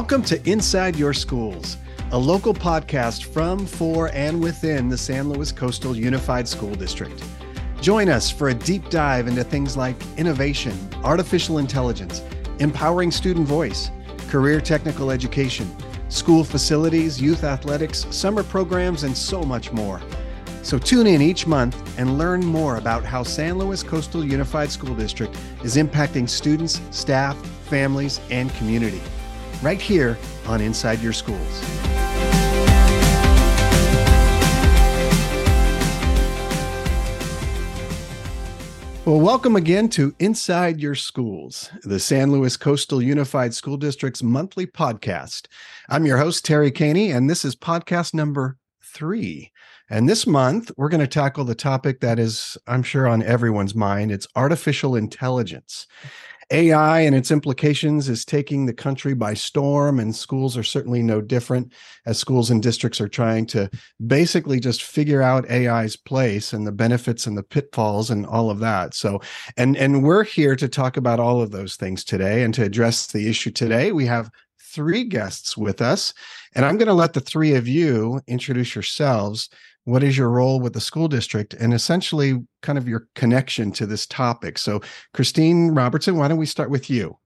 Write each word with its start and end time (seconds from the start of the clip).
Welcome 0.00 0.22
to 0.24 0.50
Inside 0.50 0.96
Your 0.96 1.12
Schools, 1.12 1.76
a 2.12 2.18
local 2.18 2.54
podcast 2.54 3.24
from, 3.24 3.66
for, 3.66 4.08
and 4.14 4.42
within 4.42 4.88
the 4.88 4.96
San 4.96 5.28
Luis 5.28 5.52
Coastal 5.52 5.94
Unified 5.94 6.48
School 6.48 6.74
District. 6.74 7.22
Join 7.82 8.08
us 8.08 8.30
for 8.30 8.48
a 8.48 8.54
deep 8.54 8.88
dive 8.88 9.28
into 9.28 9.44
things 9.44 9.76
like 9.76 9.94
innovation, 10.16 10.72
artificial 11.04 11.58
intelligence, 11.58 12.22
empowering 12.60 13.10
student 13.10 13.46
voice, 13.46 13.90
career 14.28 14.58
technical 14.58 15.10
education, 15.10 15.70
school 16.08 16.44
facilities, 16.44 17.20
youth 17.20 17.44
athletics, 17.44 18.06
summer 18.10 18.42
programs, 18.42 19.02
and 19.02 19.14
so 19.14 19.42
much 19.42 19.70
more. 19.70 20.00
So 20.62 20.78
tune 20.78 21.08
in 21.08 21.20
each 21.20 21.46
month 21.46 21.76
and 21.98 22.16
learn 22.16 22.40
more 22.40 22.78
about 22.78 23.04
how 23.04 23.22
San 23.22 23.58
Luis 23.58 23.82
Coastal 23.82 24.24
Unified 24.24 24.70
School 24.70 24.94
District 24.94 25.38
is 25.62 25.76
impacting 25.76 26.26
students, 26.26 26.80
staff, 26.90 27.36
families, 27.66 28.18
and 28.30 28.50
community 28.54 29.02
right 29.62 29.80
here 29.80 30.18
on 30.46 30.60
Inside 30.60 31.00
Your 31.00 31.12
Schools. 31.12 31.64
Well, 39.06 39.18
welcome 39.18 39.56
again 39.56 39.88
to 39.90 40.14
Inside 40.20 40.78
Your 40.78 40.94
Schools, 40.94 41.70
the 41.82 41.98
San 41.98 42.30
Luis 42.30 42.56
Coastal 42.56 43.02
Unified 43.02 43.54
School 43.54 43.76
District's 43.76 44.22
monthly 44.22 44.66
podcast. 44.66 45.46
I'm 45.88 46.06
your 46.06 46.18
host, 46.18 46.44
Terry 46.44 46.70
Koehne, 46.70 47.12
and 47.12 47.28
this 47.28 47.44
is 47.44 47.56
podcast 47.56 48.14
number 48.14 48.56
three. 48.84 49.50
And 49.88 50.08
this 50.08 50.26
month, 50.26 50.70
we're 50.76 50.90
going 50.90 51.00
to 51.00 51.08
tackle 51.08 51.44
the 51.44 51.54
topic 51.56 52.00
that 52.00 52.20
is, 52.20 52.56
I'm 52.68 52.84
sure, 52.84 53.08
on 53.08 53.22
everyone's 53.22 53.74
mind. 53.74 54.12
It's 54.12 54.28
artificial 54.36 54.94
intelligence. 54.94 55.88
AI 56.50 57.00
and 57.00 57.14
its 57.14 57.30
implications 57.30 58.08
is 58.08 58.24
taking 58.24 58.66
the 58.66 58.72
country 58.72 59.14
by 59.14 59.34
storm, 59.34 60.00
and 60.00 60.14
schools 60.14 60.56
are 60.56 60.64
certainly 60.64 61.02
no 61.02 61.20
different 61.20 61.72
as 62.06 62.18
schools 62.18 62.50
and 62.50 62.62
districts 62.62 63.00
are 63.00 63.08
trying 63.08 63.46
to 63.46 63.70
basically 64.06 64.58
just 64.58 64.82
figure 64.82 65.22
out 65.22 65.50
AI's 65.50 65.96
place 65.96 66.52
and 66.52 66.66
the 66.66 66.72
benefits 66.72 67.26
and 67.26 67.38
the 67.38 67.42
pitfalls 67.42 68.10
and 68.10 68.26
all 68.26 68.50
of 68.50 68.58
that. 68.60 68.94
So, 68.94 69.20
and 69.56 69.76
and 69.76 70.02
we're 70.02 70.24
here 70.24 70.56
to 70.56 70.68
talk 70.68 70.96
about 70.96 71.20
all 71.20 71.40
of 71.40 71.52
those 71.52 71.76
things 71.76 72.02
today 72.04 72.42
and 72.42 72.52
to 72.54 72.64
address 72.64 73.06
the 73.06 73.28
issue 73.28 73.50
today. 73.50 73.92
We 73.92 74.06
have 74.06 74.30
three 74.58 75.04
guests 75.04 75.56
with 75.56 75.80
us, 75.80 76.12
and 76.54 76.64
I'm 76.64 76.78
going 76.78 76.88
to 76.88 76.94
let 76.94 77.12
the 77.12 77.20
three 77.20 77.54
of 77.54 77.68
you 77.68 78.20
introduce 78.26 78.74
yourselves 78.74 79.50
what 79.84 80.02
is 80.02 80.16
your 80.16 80.30
role 80.30 80.60
with 80.60 80.72
the 80.72 80.80
school 80.80 81.08
district 81.08 81.54
and 81.54 81.72
essentially 81.72 82.38
kind 82.62 82.78
of 82.78 82.88
your 82.88 83.08
connection 83.14 83.72
to 83.72 83.86
this 83.86 84.06
topic 84.06 84.58
so 84.58 84.80
christine 85.14 85.70
robertson 85.70 86.16
why 86.16 86.28
don't 86.28 86.38
we 86.38 86.46
start 86.46 86.70
with 86.70 86.90
you 86.90 87.16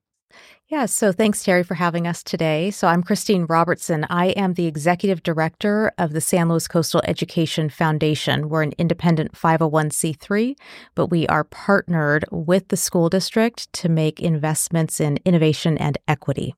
yeah, 0.69 0.87
so 0.87 1.13
thanks, 1.13 1.45
Terry, 1.45 1.63
for 1.63 1.75
having 1.75 2.07
us 2.07 2.23
today. 2.23 2.71
So, 2.71 2.89
I'm 2.89 3.03
Christine 3.03 3.45
Robertson. 3.45 4.07
I 4.09 4.29
am 4.29 4.55
the 4.55 4.67
executive 4.67 5.23
director 5.23 5.93
of 5.99 6.15
the 6.15 6.23
San 6.23 6.49
Luis 6.49 6.67
Coastal 6.67 7.03
Education 7.05 7.69
Foundation. 7.69 8.49
We're 8.49 8.63
an 8.63 8.73
independent 8.79 9.33
501c3, 9.33 10.57
but 10.95 11.09
we 11.09 11.27
are 11.27 11.45
partnered 11.45 12.25
with 12.31 12.69
the 12.69 12.79
school 12.79 13.11
district 13.11 13.71
to 13.75 13.91
make 13.91 14.21
investments 14.21 15.01
in 15.01 15.19
innovation 15.27 15.77
and 15.77 15.99
equity. 16.09 16.55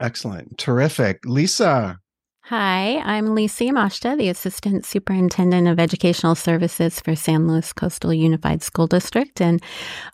Excellent. 0.00 0.58
Terrific. 0.58 1.24
Lisa, 1.24 2.00
Hi, 2.46 2.98
I'm 3.04 3.36
Lisa 3.36 3.62
Yamashita, 3.62 4.18
the 4.18 4.28
Assistant 4.28 4.84
Superintendent 4.84 5.68
of 5.68 5.78
Educational 5.78 6.34
Services 6.34 6.98
for 6.98 7.14
San 7.14 7.46
Luis 7.46 7.72
Coastal 7.72 8.12
Unified 8.12 8.64
School 8.64 8.88
District. 8.88 9.40
And 9.40 9.62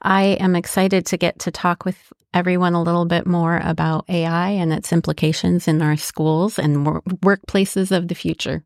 I 0.02 0.36
am 0.38 0.54
excited 0.54 1.06
to 1.06 1.16
get 1.16 1.38
to 1.38 1.50
talk 1.50 1.86
with 1.86 2.12
everyone 2.34 2.74
a 2.74 2.82
little 2.82 3.06
bit 3.06 3.26
more 3.26 3.62
about 3.64 4.04
AI 4.10 4.50
and 4.50 4.74
its 4.74 4.92
implications 4.92 5.66
in 5.66 5.80
our 5.80 5.96
schools 5.96 6.58
and 6.58 6.84
workplaces 6.86 7.96
of 7.96 8.08
the 8.08 8.14
future. 8.14 8.62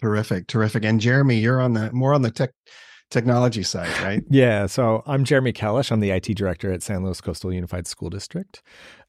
Terrific, 0.00 0.46
terrific. 0.46 0.86
And 0.86 1.02
Jeremy, 1.02 1.36
you're 1.36 1.60
on 1.60 1.74
the 1.74 1.92
more 1.92 2.14
on 2.14 2.22
the 2.22 2.30
tech 2.30 2.52
technology 3.10 3.62
side, 3.62 3.92
right? 4.02 4.22
yeah. 4.30 4.64
So 4.64 5.02
I'm 5.06 5.24
Jeremy 5.24 5.52
Koellish. 5.52 5.92
I'm 5.92 6.00
the 6.00 6.12
IT 6.12 6.34
director 6.34 6.72
at 6.72 6.82
San 6.82 7.04
Luis 7.04 7.20
Coastal 7.20 7.52
Unified 7.52 7.86
School 7.86 8.08
District. 8.08 8.62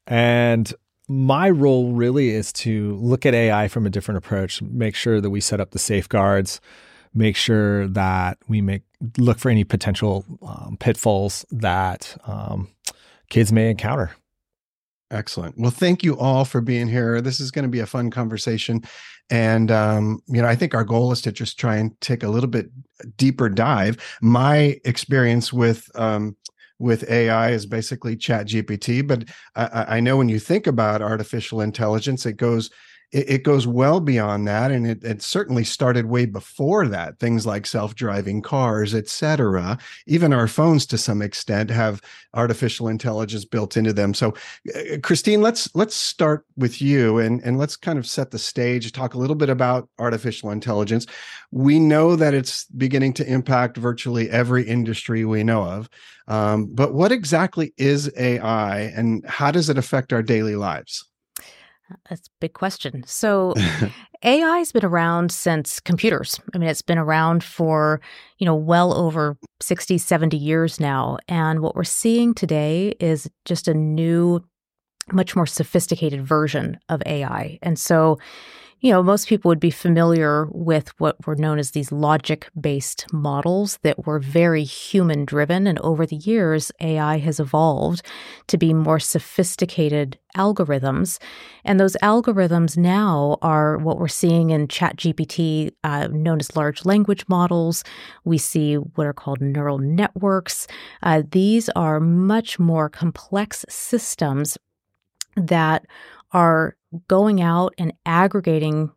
And 0.06 0.74
my 1.08 1.48
role 1.50 1.92
really 1.92 2.30
is 2.30 2.52
to 2.52 2.96
look 2.96 3.24
at 3.24 3.34
AI 3.34 3.68
from 3.68 3.86
a 3.86 3.90
different 3.90 4.18
approach, 4.18 4.60
make 4.62 4.94
sure 4.94 5.20
that 5.20 5.30
we 5.30 5.40
set 5.40 5.60
up 5.60 5.70
the 5.70 5.78
safeguards, 5.78 6.60
make 7.14 7.36
sure 7.36 7.86
that 7.88 8.38
we 8.48 8.60
make 8.60 8.82
look 9.18 9.38
for 9.38 9.50
any 9.50 9.64
potential 9.64 10.24
um, 10.42 10.76
pitfalls 10.78 11.44
that 11.50 12.16
um, 12.26 12.68
kids 13.30 13.52
may 13.52 13.70
encounter. 13.70 14.12
Excellent. 15.10 15.56
Well, 15.56 15.70
thank 15.70 16.02
you 16.02 16.18
all 16.18 16.44
for 16.44 16.60
being 16.60 16.88
here. 16.88 17.20
This 17.20 17.38
is 17.38 17.52
going 17.52 17.62
to 17.62 17.68
be 17.68 17.78
a 17.78 17.86
fun 17.86 18.10
conversation. 18.10 18.82
And, 19.30 19.70
um, 19.70 20.20
you 20.26 20.42
know, 20.42 20.48
I 20.48 20.56
think 20.56 20.74
our 20.74 20.84
goal 20.84 21.12
is 21.12 21.20
to 21.22 21.32
just 21.32 21.58
try 21.58 21.76
and 21.76 21.98
take 22.00 22.24
a 22.24 22.28
little 22.28 22.50
bit 22.50 22.66
deeper 23.16 23.48
dive. 23.48 23.96
My 24.20 24.80
experience 24.84 25.52
with 25.52 25.88
um, 25.94 26.36
with 26.78 27.08
AI 27.10 27.50
is 27.50 27.66
basically 27.66 28.16
Chat 28.16 28.48
GPT. 28.48 29.06
But 29.06 29.24
I, 29.54 29.96
I, 29.96 30.00
know 30.00 30.16
when 30.16 30.28
you 30.28 30.38
think 30.38 30.66
about 30.66 31.02
artificial 31.02 31.60
intelligence, 31.60 32.26
it 32.26 32.34
goes 32.34 32.70
it, 33.16 33.30
it 33.30 33.42
goes 33.44 33.66
well 33.66 33.98
beyond 33.98 34.46
that, 34.46 34.70
and 34.70 34.86
it, 34.86 35.02
it 35.02 35.22
certainly 35.22 35.64
started 35.64 36.04
way 36.04 36.26
before 36.26 36.86
that. 36.88 37.18
Things 37.18 37.46
like 37.46 37.64
self-driving 37.64 38.42
cars, 38.42 38.94
etc. 38.94 39.78
Even 40.06 40.34
our 40.34 40.46
phones, 40.46 40.84
to 40.86 40.98
some 40.98 41.22
extent, 41.22 41.70
have 41.70 42.02
artificial 42.34 42.88
intelligence 42.88 43.46
built 43.46 43.74
into 43.76 43.94
them. 43.94 44.12
So, 44.12 44.34
uh, 44.74 44.98
Christine, 45.02 45.40
let's 45.40 45.74
let's 45.74 45.96
start 45.96 46.44
with 46.58 46.82
you, 46.82 47.18
and 47.18 47.42
and 47.42 47.56
let's 47.56 47.74
kind 47.74 47.98
of 47.98 48.06
set 48.06 48.30
the 48.32 48.38
stage. 48.38 48.92
Talk 48.92 49.14
a 49.14 49.18
little 49.18 49.36
bit 49.36 49.48
about 49.48 49.88
artificial 49.98 50.50
intelligence. 50.50 51.06
We 51.50 51.78
know 51.78 52.16
that 52.16 52.34
it's 52.34 52.64
beginning 52.66 53.14
to 53.14 53.26
impact 53.26 53.78
virtually 53.78 54.28
every 54.28 54.66
industry 54.66 55.24
we 55.24 55.42
know 55.42 55.64
of. 55.64 55.88
Um, 56.28 56.66
but 56.66 56.92
what 56.92 57.12
exactly 57.12 57.72
is 57.78 58.12
AI, 58.18 58.80
and 58.80 59.24
how 59.24 59.52
does 59.52 59.70
it 59.70 59.78
affect 59.78 60.12
our 60.12 60.22
daily 60.22 60.56
lives? 60.56 61.08
That's 62.08 62.28
a 62.28 62.30
big 62.40 62.52
question. 62.54 63.04
So 63.06 63.54
AI 64.22 64.58
has 64.58 64.72
been 64.72 64.84
around 64.84 65.30
since 65.30 65.80
computers. 65.80 66.40
I 66.54 66.58
mean, 66.58 66.68
it's 66.68 66.82
been 66.82 66.98
around 66.98 67.44
for, 67.44 68.00
you 68.38 68.46
know, 68.46 68.54
well 68.54 68.94
over 68.94 69.36
60, 69.60 69.98
70 69.98 70.36
years 70.36 70.80
now. 70.80 71.18
And 71.28 71.60
what 71.60 71.74
we're 71.74 71.84
seeing 71.84 72.34
today 72.34 72.94
is 73.00 73.30
just 73.44 73.68
a 73.68 73.74
new, 73.74 74.44
much 75.12 75.36
more 75.36 75.46
sophisticated 75.46 76.26
version 76.26 76.78
of 76.88 77.02
AI. 77.06 77.58
And 77.62 77.78
so 77.78 78.18
you 78.80 78.92
know, 78.92 79.02
most 79.02 79.26
people 79.26 79.48
would 79.48 79.60
be 79.60 79.70
familiar 79.70 80.46
with 80.52 80.92
what 81.00 81.26
were 81.26 81.34
known 81.34 81.58
as 81.58 81.70
these 81.70 81.90
logic 81.90 82.48
based 82.60 83.06
models 83.10 83.78
that 83.82 84.06
were 84.06 84.18
very 84.18 84.64
human 84.64 85.24
driven. 85.24 85.66
And 85.66 85.78
over 85.78 86.04
the 86.04 86.16
years, 86.16 86.70
AI 86.80 87.18
has 87.18 87.40
evolved 87.40 88.02
to 88.48 88.58
be 88.58 88.74
more 88.74 89.00
sophisticated 89.00 90.18
algorithms. 90.36 91.18
And 91.64 91.80
those 91.80 91.96
algorithms 92.02 92.76
now 92.76 93.38
are 93.40 93.78
what 93.78 93.98
we're 93.98 94.08
seeing 94.08 94.50
in 94.50 94.68
ChatGPT, 94.68 95.72
uh, 95.82 96.08
known 96.08 96.38
as 96.38 96.54
large 96.54 96.84
language 96.84 97.24
models. 97.28 97.82
We 98.24 98.36
see 98.36 98.74
what 98.74 99.06
are 99.06 99.14
called 99.14 99.40
neural 99.40 99.78
networks. 99.78 100.66
Uh, 101.02 101.22
these 101.30 101.70
are 101.70 101.98
much 101.98 102.58
more 102.58 102.90
complex 102.90 103.64
systems 103.70 104.58
that 105.36 105.86
are 106.32 106.75
going 107.08 107.40
out 107.40 107.74
and 107.78 107.92
aggregating 108.04 108.90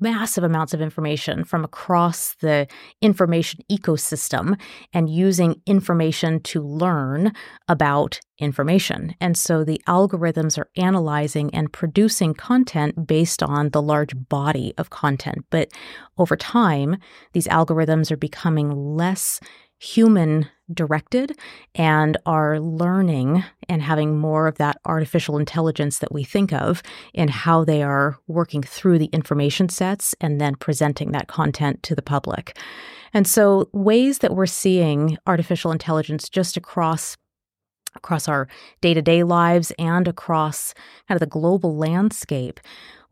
massive 0.00 0.44
amounts 0.44 0.74
of 0.74 0.80
information 0.80 1.44
from 1.44 1.64
across 1.64 2.34
the 2.36 2.66
information 3.00 3.60
ecosystem 3.70 4.58
and 4.92 5.10
using 5.10 5.60
information 5.66 6.40
to 6.40 6.62
learn 6.62 7.32
about 7.68 8.20
information. 8.38 9.14
And 9.20 9.36
so 9.36 9.64
the 9.64 9.80
algorithms 9.88 10.58
are 10.58 10.68
analyzing 10.76 11.54
and 11.54 11.72
producing 11.72 12.34
content 12.34 13.06
based 13.06 13.42
on 13.42 13.70
the 13.70 13.82
large 13.82 14.12
body 14.28 14.72
of 14.78 14.90
content. 14.90 15.44
But 15.50 15.72
over 16.18 16.36
time, 16.36 16.96
these 17.32 17.48
algorithms 17.48 18.10
are 18.10 18.16
becoming 18.16 18.70
less 18.70 19.40
human 19.82 20.48
directed 20.72 21.36
and 21.74 22.16
are 22.24 22.60
learning 22.60 23.42
and 23.68 23.82
having 23.82 24.16
more 24.16 24.46
of 24.46 24.56
that 24.58 24.78
artificial 24.84 25.36
intelligence 25.36 25.98
that 25.98 26.12
we 26.12 26.22
think 26.22 26.52
of 26.52 26.82
in 27.12 27.28
how 27.28 27.64
they 27.64 27.82
are 27.82 28.16
working 28.28 28.62
through 28.62 28.98
the 28.98 29.06
information 29.06 29.68
sets 29.68 30.14
and 30.20 30.40
then 30.40 30.54
presenting 30.54 31.10
that 31.10 31.26
content 31.26 31.82
to 31.82 31.96
the 31.96 32.02
public. 32.02 32.56
And 33.12 33.26
so 33.26 33.68
ways 33.72 34.18
that 34.18 34.34
we're 34.34 34.46
seeing 34.46 35.18
artificial 35.26 35.72
intelligence 35.72 36.28
just 36.28 36.56
across 36.56 37.16
across 37.94 38.26
our 38.26 38.48
day-to-day 38.80 39.22
lives 39.22 39.70
and 39.78 40.08
across 40.08 40.72
kind 41.08 41.16
of 41.16 41.20
the 41.20 41.26
global 41.26 41.76
landscape 41.76 42.58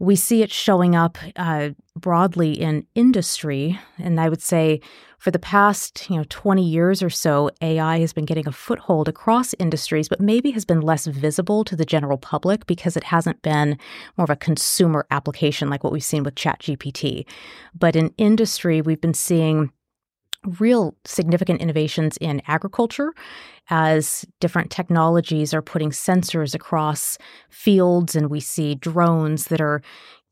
We 0.00 0.16
see 0.16 0.42
it 0.42 0.50
showing 0.50 0.96
up 0.96 1.18
uh, 1.36 1.70
broadly 1.94 2.54
in 2.54 2.86
industry, 2.94 3.78
and 3.98 4.18
I 4.18 4.30
would 4.30 4.40
say 4.40 4.80
for 5.18 5.30
the 5.30 5.38
past 5.38 6.08
you 6.08 6.16
know 6.16 6.24
20 6.30 6.66
years 6.66 7.02
or 7.02 7.10
so, 7.10 7.50
AI 7.60 7.98
has 7.98 8.14
been 8.14 8.24
getting 8.24 8.48
a 8.48 8.52
foothold 8.52 9.08
across 9.08 9.54
industries, 9.58 10.08
but 10.08 10.18
maybe 10.18 10.52
has 10.52 10.64
been 10.64 10.80
less 10.80 11.06
visible 11.06 11.64
to 11.64 11.76
the 11.76 11.84
general 11.84 12.16
public 12.16 12.66
because 12.66 12.96
it 12.96 13.04
hasn't 13.04 13.42
been 13.42 13.78
more 14.16 14.24
of 14.24 14.30
a 14.30 14.36
consumer 14.36 15.06
application 15.10 15.68
like 15.68 15.84
what 15.84 15.92
we've 15.92 16.02
seen 16.02 16.22
with 16.22 16.34
ChatGPT. 16.34 17.26
But 17.78 17.94
in 17.94 18.14
industry, 18.16 18.80
we've 18.80 19.02
been 19.02 19.12
seeing 19.12 19.70
real 20.58 20.94
significant 21.04 21.60
innovations 21.60 22.16
in 22.18 22.40
agriculture 22.46 23.12
as 23.68 24.24
different 24.40 24.70
technologies 24.70 25.52
are 25.52 25.62
putting 25.62 25.90
sensors 25.90 26.54
across 26.54 27.18
fields 27.50 28.16
and 28.16 28.30
we 28.30 28.40
see 28.40 28.74
drones 28.74 29.46
that 29.46 29.60
are 29.60 29.82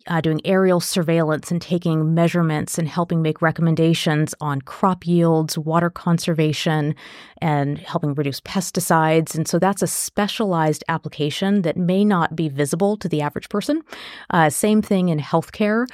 uh, 0.08 0.20
doing 0.20 0.40
aerial 0.44 0.80
surveillance 0.80 1.50
and 1.50 1.60
taking 1.60 2.14
measurements 2.14 2.78
and 2.78 2.88
helping 2.88 3.22
make 3.22 3.42
recommendations 3.42 4.34
on 4.40 4.60
crop 4.62 5.06
yields, 5.06 5.56
water 5.56 5.90
conservation, 5.90 6.94
and 7.40 7.78
helping 7.78 8.14
reduce 8.14 8.40
pesticides. 8.40 9.34
And 9.34 9.46
so 9.46 9.58
that's 9.58 9.82
a 9.82 9.86
specialized 9.86 10.82
application 10.88 11.62
that 11.62 11.76
may 11.76 12.04
not 12.04 12.34
be 12.34 12.48
visible 12.48 12.96
to 12.96 13.08
the 13.08 13.20
average 13.20 13.48
person. 13.48 13.82
Uh, 14.30 14.50
same 14.50 14.82
thing 14.82 15.08
in 15.08 15.18
healthcare. 15.18 15.86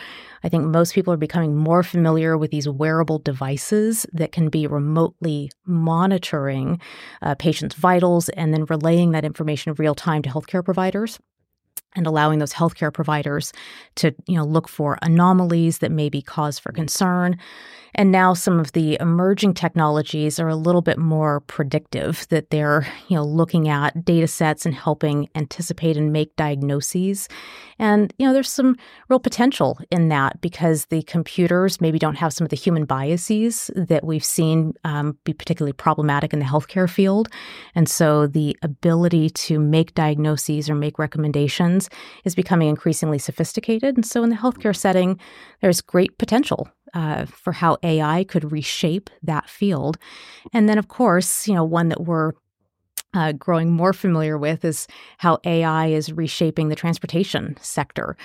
I 0.43 0.49
think 0.51 0.65
most 0.65 0.95
people 0.95 1.13
are 1.13 1.19
becoming 1.19 1.57
more 1.57 1.83
familiar 1.83 2.37
with 2.37 2.51
these 2.51 2.69
wearable 2.69 3.19
devices 3.19 4.07
that 4.13 4.33
can 4.33 4.51
be 4.51 4.67
remotely 4.67 5.51
monitoring 5.65 6.81
uh, 7.23 7.35
patients' 7.35 7.75
vitals 7.75 8.29
and 8.31 8.53
then 8.53 8.67
relaying 8.67 9.13
that 9.13 9.25
information 9.25 9.75
real 9.75 9.95
time 9.95 10.23
to 10.23 10.29
healthcare 10.29 10.65
providers 10.65 11.19
and 11.95 12.07
allowing 12.07 12.39
those 12.39 12.53
healthcare 12.53 12.93
providers 12.93 13.53
to 13.97 14.15
you 14.27 14.37
know 14.37 14.45
look 14.45 14.69
for 14.69 14.99
anomalies 15.03 15.79
that 15.79 15.91
may 15.91 16.09
be 16.09 16.23
cause 16.23 16.59
for 16.59 16.73
concern 16.73 17.39
and 17.95 18.11
now 18.11 18.35
some 18.35 18.59
of 18.59 18.73
the 18.73 18.97
emerging 19.01 19.55
technologies 19.55 20.39
are 20.39 20.49
a 20.49 20.57
little 20.57 20.83
bit 20.83 20.99
more 20.99 21.41
predictive 21.41 22.27
that 22.31 22.51
they're 22.51 22.87
you 23.09 23.17
know 23.17 23.25
looking 23.25 23.69
at 23.69 24.05
data 24.05 24.27
sets 24.27 24.67
and 24.67 24.75
helping 24.75 25.29
anticipate 25.35 25.97
and 25.97 26.13
make 26.13 26.35
diagnoses 26.37 27.29
and 27.79 28.13
you 28.19 28.27
know 28.27 28.33
there's 28.33 28.51
some 28.51 28.77
real 29.09 29.21
potential 29.21 29.79
in 29.91 30.09
that 30.09 30.41
because 30.41 30.87
the 30.87 31.03
computers 31.05 31.81
maybe 31.81 31.99
don't 31.99 32.17
have 32.17 32.33
some 32.33 32.45
of 32.45 32.51
the 32.51 32.57
human 32.57 32.85
biases 32.85 33.71
that 33.75 34.05
we've 34.05 34.25
seen 34.25 34.73
um, 34.85 35.17
be 35.25 35.33
particularly 35.33 35.73
problematic 35.73 36.33
in 36.33 36.39
the 36.39 36.45
healthcare 36.45 36.89
field 36.89 37.29
and 37.75 37.89
so 37.89 38.27
the 38.27 38.57
ability 38.63 39.31
to 39.31 39.59
make 39.59 39.95
diagnoses 39.95 40.69
or 40.69 40.75
make 40.75 40.99
recommendations 40.99 41.89
is 42.25 42.35
becoming 42.35 42.69
increasingly 42.69 43.19
sophisticated. 43.19 43.97
And 43.97 44.07
so, 44.07 44.23
in 44.23 44.31
the 44.31 44.37
healthcare 44.37 44.77
setting, 44.77 45.19
there's 45.61 45.81
great 45.81 46.19
potential 46.19 46.69
uh, 46.95 47.27
for 47.27 47.53
how 47.53 47.77
AI 47.83 48.25
could 48.25 48.51
reshape 48.53 49.11
that 49.23 49.49
field. 49.49 49.99
And 50.53 50.69
then, 50.69 50.79
of 50.79 50.89
course, 50.89 51.47
you 51.47 51.55
know, 51.55 51.65
one 51.65 51.89
that 51.89 52.05
we're 52.05 52.33
uh, 53.15 53.33
growing 53.33 53.71
more 53.71 53.93
familiar 53.93 54.39
with 54.39 54.65
is 54.65 54.87
how 55.19 55.39
AI 55.45 55.87
is 55.87 56.13
reshaping 56.13 56.69
the 56.69 56.77
transportation 56.77 57.57
sector. 57.61 58.17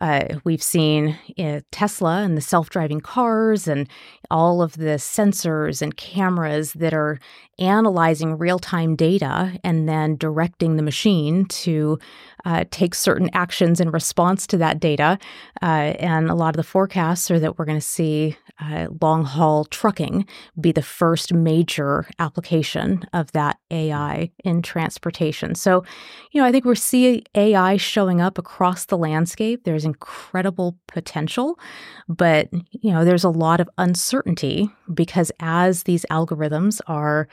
Uh, 0.00 0.26
we've 0.44 0.62
seen 0.62 1.18
uh, 1.38 1.60
Tesla 1.72 2.22
and 2.22 2.36
the 2.36 2.42
self 2.42 2.68
driving 2.68 3.00
cars 3.00 3.66
and 3.66 3.88
all 4.30 4.60
of 4.60 4.74
the 4.74 4.96
sensors 4.98 5.80
and 5.80 5.96
cameras 5.96 6.74
that 6.74 6.92
are 6.92 7.18
analyzing 7.58 8.38
real 8.38 8.58
time 8.58 8.96
data 8.96 9.58
and 9.64 9.88
then 9.88 10.16
directing 10.16 10.76
the 10.76 10.82
machine 10.82 11.44
to 11.46 11.98
uh, 12.44 12.64
take 12.70 12.94
certain 12.94 13.28
actions 13.32 13.80
in 13.80 13.90
response 13.90 14.46
to 14.46 14.56
that 14.56 14.78
data. 14.78 15.18
Uh, 15.62 15.94
and 15.98 16.30
a 16.30 16.34
lot 16.34 16.50
of 16.50 16.56
the 16.56 16.62
forecasts 16.62 17.30
are 17.30 17.40
that 17.40 17.58
we're 17.58 17.64
going 17.64 17.78
to 17.78 17.86
see 17.86 18.36
uh, 18.60 18.86
long 19.02 19.24
haul 19.24 19.64
trucking 19.66 20.26
be 20.60 20.72
the 20.72 20.82
first 20.82 21.34
major 21.34 22.06
application 22.18 23.04
of 23.12 23.30
that 23.32 23.58
AI 23.70 24.30
in 24.44 24.62
transportation. 24.62 25.54
So, 25.54 25.84
you 26.30 26.40
know, 26.40 26.46
I 26.46 26.52
think 26.52 26.64
we're 26.64 26.74
seeing 26.74 27.22
AI 27.34 27.76
showing 27.76 28.20
up 28.20 28.38
across 28.38 28.86
the 28.86 28.96
landscape. 28.96 29.64
There's 29.64 29.84
incredible 29.84 30.78
potential, 30.86 31.58
but, 32.08 32.48
you 32.70 32.92
know, 32.92 33.04
there's 33.04 33.24
a 33.24 33.30
lot 33.30 33.60
of 33.60 33.68
uncertainty 33.76 34.70
because 34.92 35.32
as 35.40 35.82
these 35.82 36.06
algorithms 36.10 36.80
are 36.86 37.28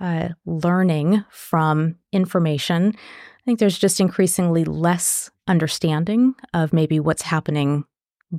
uh, 0.00 0.30
learning 0.44 1.24
from 1.30 1.96
information, 2.12 2.94
I 2.96 3.44
think 3.44 3.58
there's 3.58 3.78
just 3.78 4.00
increasingly 4.00 4.64
less 4.64 5.30
understanding 5.48 6.34
of 6.52 6.72
maybe 6.72 7.00
what's 7.00 7.22
happening 7.22 7.84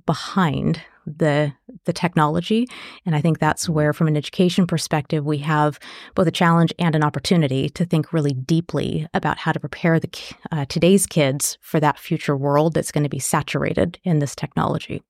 behind 0.06 0.82
the 1.06 1.54
the 1.86 1.94
technology. 1.94 2.68
And 3.06 3.16
i 3.16 3.22
think 3.22 3.40
that's 3.40 3.70
where 3.70 3.94
from 3.94 4.08
an 4.08 4.18
education 4.18 4.68
perspective 4.68 5.26
we 5.26 5.38
have 5.40 5.80
both 6.16 6.28
a 6.28 6.32
challenge 6.32 6.74
and 6.78 6.96
an 6.96 7.04
opportunity 7.04 7.70
to 7.70 7.86
think 7.86 8.12
really 8.12 8.34
deeply 8.34 9.08
about 9.14 9.38
how 9.38 9.54
to 9.54 9.60
prepare 9.60 10.00
the 10.00 10.10
uh, 10.52 10.66
today's 10.66 11.08
kids 11.08 11.58
for 11.62 11.80
that 11.80 11.98
future 11.98 12.36
world 12.36 12.74
that's 12.74 12.92
going 12.92 13.06
to 13.06 13.10
be 13.10 13.20
saturated 13.20 13.98
in 14.04 14.20
this 14.20 14.36
technology 14.36 15.02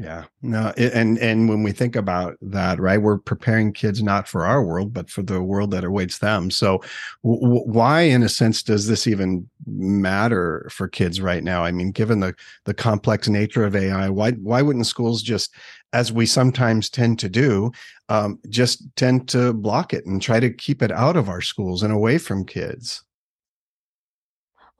yeah, 0.00 0.24
no, 0.40 0.72
and 0.78 1.18
and 1.18 1.46
when 1.46 1.62
we 1.62 1.72
think 1.72 1.94
about 1.94 2.38
that, 2.40 2.80
right, 2.80 2.96
we're 2.96 3.18
preparing 3.18 3.70
kids 3.70 4.02
not 4.02 4.26
for 4.26 4.46
our 4.46 4.64
world, 4.64 4.94
but 4.94 5.10
for 5.10 5.20
the 5.20 5.42
world 5.42 5.72
that 5.72 5.84
awaits 5.84 6.18
them. 6.20 6.50
So, 6.50 6.82
w- 7.22 7.64
why, 7.66 8.02
in 8.02 8.22
a 8.22 8.28
sense, 8.30 8.62
does 8.62 8.86
this 8.86 9.06
even 9.06 9.46
matter 9.66 10.66
for 10.72 10.88
kids 10.88 11.20
right 11.20 11.44
now? 11.44 11.64
I 11.64 11.70
mean, 11.70 11.90
given 11.90 12.20
the 12.20 12.34
the 12.64 12.72
complex 12.72 13.28
nature 13.28 13.62
of 13.62 13.76
AI, 13.76 14.08
why 14.08 14.30
why 14.32 14.62
wouldn't 14.62 14.86
schools 14.86 15.20
just, 15.22 15.52
as 15.92 16.10
we 16.10 16.24
sometimes 16.24 16.88
tend 16.88 17.18
to 17.18 17.28
do, 17.28 17.70
um, 18.08 18.38
just 18.48 18.82
tend 18.96 19.28
to 19.30 19.52
block 19.52 19.92
it 19.92 20.06
and 20.06 20.22
try 20.22 20.40
to 20.40 20.50
keep 20.50 20.80
it 20.80 20.92
out 20.92 21.16
of 21.16 21.28
our 21.28 21.42
schools 21.42 21.82
and 21.82 21.92
away 21.92 22.16
from 22.16 22.46
kids? 22.46 23.02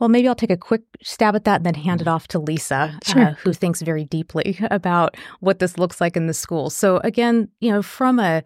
Well, 0.00 0.08
maybe 0.08 0.26
I'll 0.26 0.34
take 0.34 0.50
a 0.50 0.56
quick 0.56 0.82
stab 1.02 1.36
at 1.36 1.44
that 1.44 1.56
and 1.56 1.66
then 1.66 1.74
hand 1.74 2.00
it 2.00 2.04
mm-hmm. 2.04 2.14
off 2.14 2.26
to 2.28 2.38
Lisa, 2.38 2.98
sure. 3.04 3.22
uh, 3.22 3.32
who 3.34 3.52
thinks 3.52 3.82
very 3.82 4.04
deeply 4.04 4.58
about 4.70 5.16
what 5.40 5.58
this 5.60 5.78
looks 5.78 6.00
like 6.00 6.16
in 6.16 6.26
the 6.26 6.34
school. 6.34 6.70
So, 6.70 6.98
again, 7.04 7.48
you 7.60 7.70
know, 7.70 7.82
from 7.82 8.18
a 8.18 8.42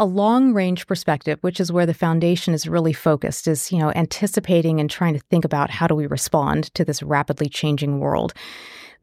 a 0.00 0.04
long 0.04 0.52
range 0.52 0.88
perspective, 0.88 1.38
which 1.42 1.60
is 1.60 1.70
where 1.70 1.86
the 1.86 1.94
foundation 1.94 2.52
is 2.52 2.66
really 2.66 2.92
focused, 2.92 3.46
is, 3.46 3.70
you 3.70 3.78
know, 3.78 3.92
anticipating 3.94 4.80
and 4.80 4.90
trying 4.90 5.14
to 5.14 5.20
think 5.30 5.44
about 5.44 5.70
how 5.70 5.86
do 5.86 5.94
we 5.94 6.06
respond 6.06 6.74
to 6.74 6.84
this 6.84 7.00
rapidly 7.00 7.48
changing 7.48 8.00
world 8.00 8.34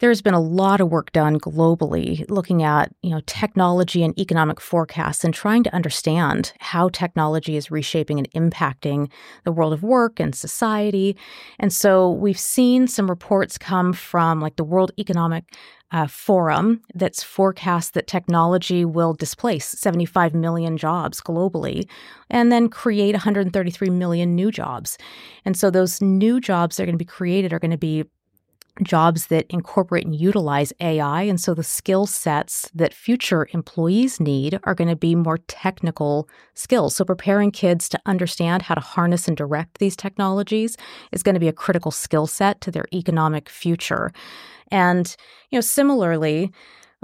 there's 0.02 0.22
been 0.22 0.34
a 0.34 0.42
lot 0.42 0.82
of 0.82 0.90
work 0.90 1.12
done 1.12 1.40
globally 1.40 2.30
looking 2.30 2.64
at 2.64 2.94
you 3.02 3.12
know 3.12 3.22
technology 3.28 4.04
and 4.04 4.18
economic 4.20 4.60
forecasts 4.60 5.24
and 5.24 5.34
trying 5.34 5.64
to 5.64 5.74
understand 5.74 6.52
how 6.60 6.90
technology 6.90 7.56
is 7.56 7.72
reshaping 7.72 8.18
and 8.18 8.30
impacting 8.32 9.10
the 9.46 9.52
world 9.52 9.72
of 9.72 9.84
work 9.84 10.20
and 10.20 10.36
society 10.36 11.16
and 11.60 11.72
so 11.72 12.12
we've 12.12 12.40
seen 12.40 12.88
some 12.88 13.10
reports 13.10 13.58
come 13.58 13.94
from 13.94 14.42
like 14.42 14.58
the 14.58 14.64
world 14.64 14.92
economic 15.00 15.46
uh, 15.92 16.08
forum 16.08 16.82
that's 16.96 17.22
forecast 17.22 17.94
that 17.94 18.08
technology 18.08 18.86
will 18.86 19.14
displace 19.14 19.68
75 19.68 20.34
million 20.34 20.78
jobs 20.78 21.22
globally 21.22 21.88
and 22.30 22.52
then 22.52 22.70
create 22.70 23.14
133 23.14 23.90
million 23.90 24.34
new 24.34 24.52
jobs. 24.52 24.98
And 25.44 25.58
so 25.58 25.70
those 25.70 26.02
new 26.02 26.40
jobs 26.40 26.78
that 26.78 26.84
are 26.84 26.86
going 26.86 26.94
to 26.94 26.98
be 26.98 27.04
created 27.04 27.52
are 27.52 27.60
going 27.60 27.72
to 27.72 27.78
be 27.78 28.06
jobs 28.84 29.28
that 29.28 29.46
incorporate 29.50 30.06
and 30.06 30.16
utilize 30.16 30.74
AI. 30.80 31.24
And 31.24 31.40
so 31.40 31.54
the 31.54 31.64
skill 31.64 32.06
sets 32.06 32.70
that 32.74 32.94
future 32.94 33.48
employees 33.54 34.20
need 34.20 34.60
are 34.64 34.76
going 34.76 34.90
to 34.90 34.96
be 34.96 35.14
more 35.16 35.38
technical 35.48 36.28
skills. 36.54 36.96
So 36.96 37.06
preparing 37.06 37.52
kids 37.52 37.90
to 37.90 38.02
understand 38.06 38.64
how 38.64 38.76
to 38.76 38.82
harness 38.82 39.28
and 39.28 39.38
direct 39.38 39.80
these 39.80 39.96
technologies 39.96 40.78
is 41.12 41.24
going 41.24 41.36
to 41.36 41.40
be 41.40 41.48
a 41.48 41.54
critical 41.54 41.92
skill 41.92 42.28
set 42.28 42.62
to 42.62 42.72
their 42.72 42.86
economic 42.94 43.50
future. 43.50 44.12
And, 44.72 45.16
you 45.50 45.58
know, 45.58 45.62
similarly, 45.62 46.52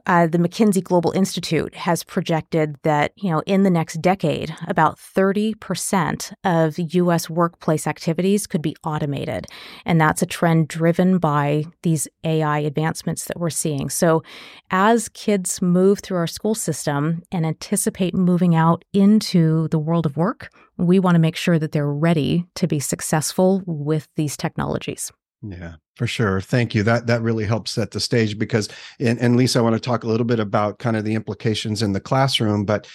uh, 0.07 0.25
the 0.25 0.37
McKinsey 0.37 0.81
Global 0.81 1.11
Institute 1.11 1.75
has 1.75 2.03
projected 2.03 2.77
that, 2.83 3.11
you 3.17 3.29
know, 3.29 3.43
in 3.45 3.63
the 3.63 3.69
next 3.69 4.01
decade, 4.01 4.55
about 4.67 4.97
30% 4.97 6.33
of 6.45 6.79
U.S. 6.79 7.29
workplace 7.29 7.85
activities 7.85 8.47
could 8.47 8.61
be 8.61 8.75
automated. 8.85 9.47
And 9.85 9.99
that's 9.99 10.21
a 10.21 10.25
trend 10.25 10.69
driven 10.69 11.17
by 11.17 11.65
these 11.83 12.07
AI 12.23 12.59
advancements 12.59 13.25
that 13.25 13.37
we're 13.37 13.49
seeing. 13.49 13.89
So 13.89 14.23
as 14.71 15.09
kids 15.09 15.61
move 15.61 15.99
through 15.99 16.17
our 16.17 16.27
school 16.27 16.55
system 16.55 17.21
and 17.31 17.45
anticipate 17.45 18.15
moving 18.15 18.55
out 18.55 18.85
into 18.93 19.67
the 19.69 19.79
world 19.79 20.05
of 20.05 20.15
work, 20.15 20.49
we 20.77 20.99
want 20.99 21.15
to 21.15 21.19
make 21.19 21.35
sure 21.35 21.59
that 21.59 21.73
they're 21.73 21.91
ready 21.91 22.45
to 22.55 22.67
be 22.67 22.79
successful 22.79 23.61
with 23.65 24.07
these 24.15 24.37
technologies. 24.37 25.11
Yeah, 25.41 25.75
for 25.95 26.07
sure. 26.07 26.41
Thank 26.41 26.73
you. 26.73 26.83
That 26.83 27.07
that 27.07 27.21
really 27.21 27.45
helps 27.45 27.71
set 27.71 27.91
the 27.91 27.99
stage 27.99 28.39
because 28.39 28.69
and, 28.99 29.19
and 29.19 29.35
Lisa, 29.35 29.59
I 29.59 29.61
want 29.61 29.75
to 29.75 29.79
talk 29.79 30.03
a 30.03 30.07
little 30.07 30.25
bit 30.25 30.39
about 30.39 30.79
kind 30.79 30.97
of 30.97 31.05
the 31.05 31.15
implications 31.15 31.81
in 31.81 31.93
the 31.93 31.99
classroom, 31.99 32.65
but 32.65 32.87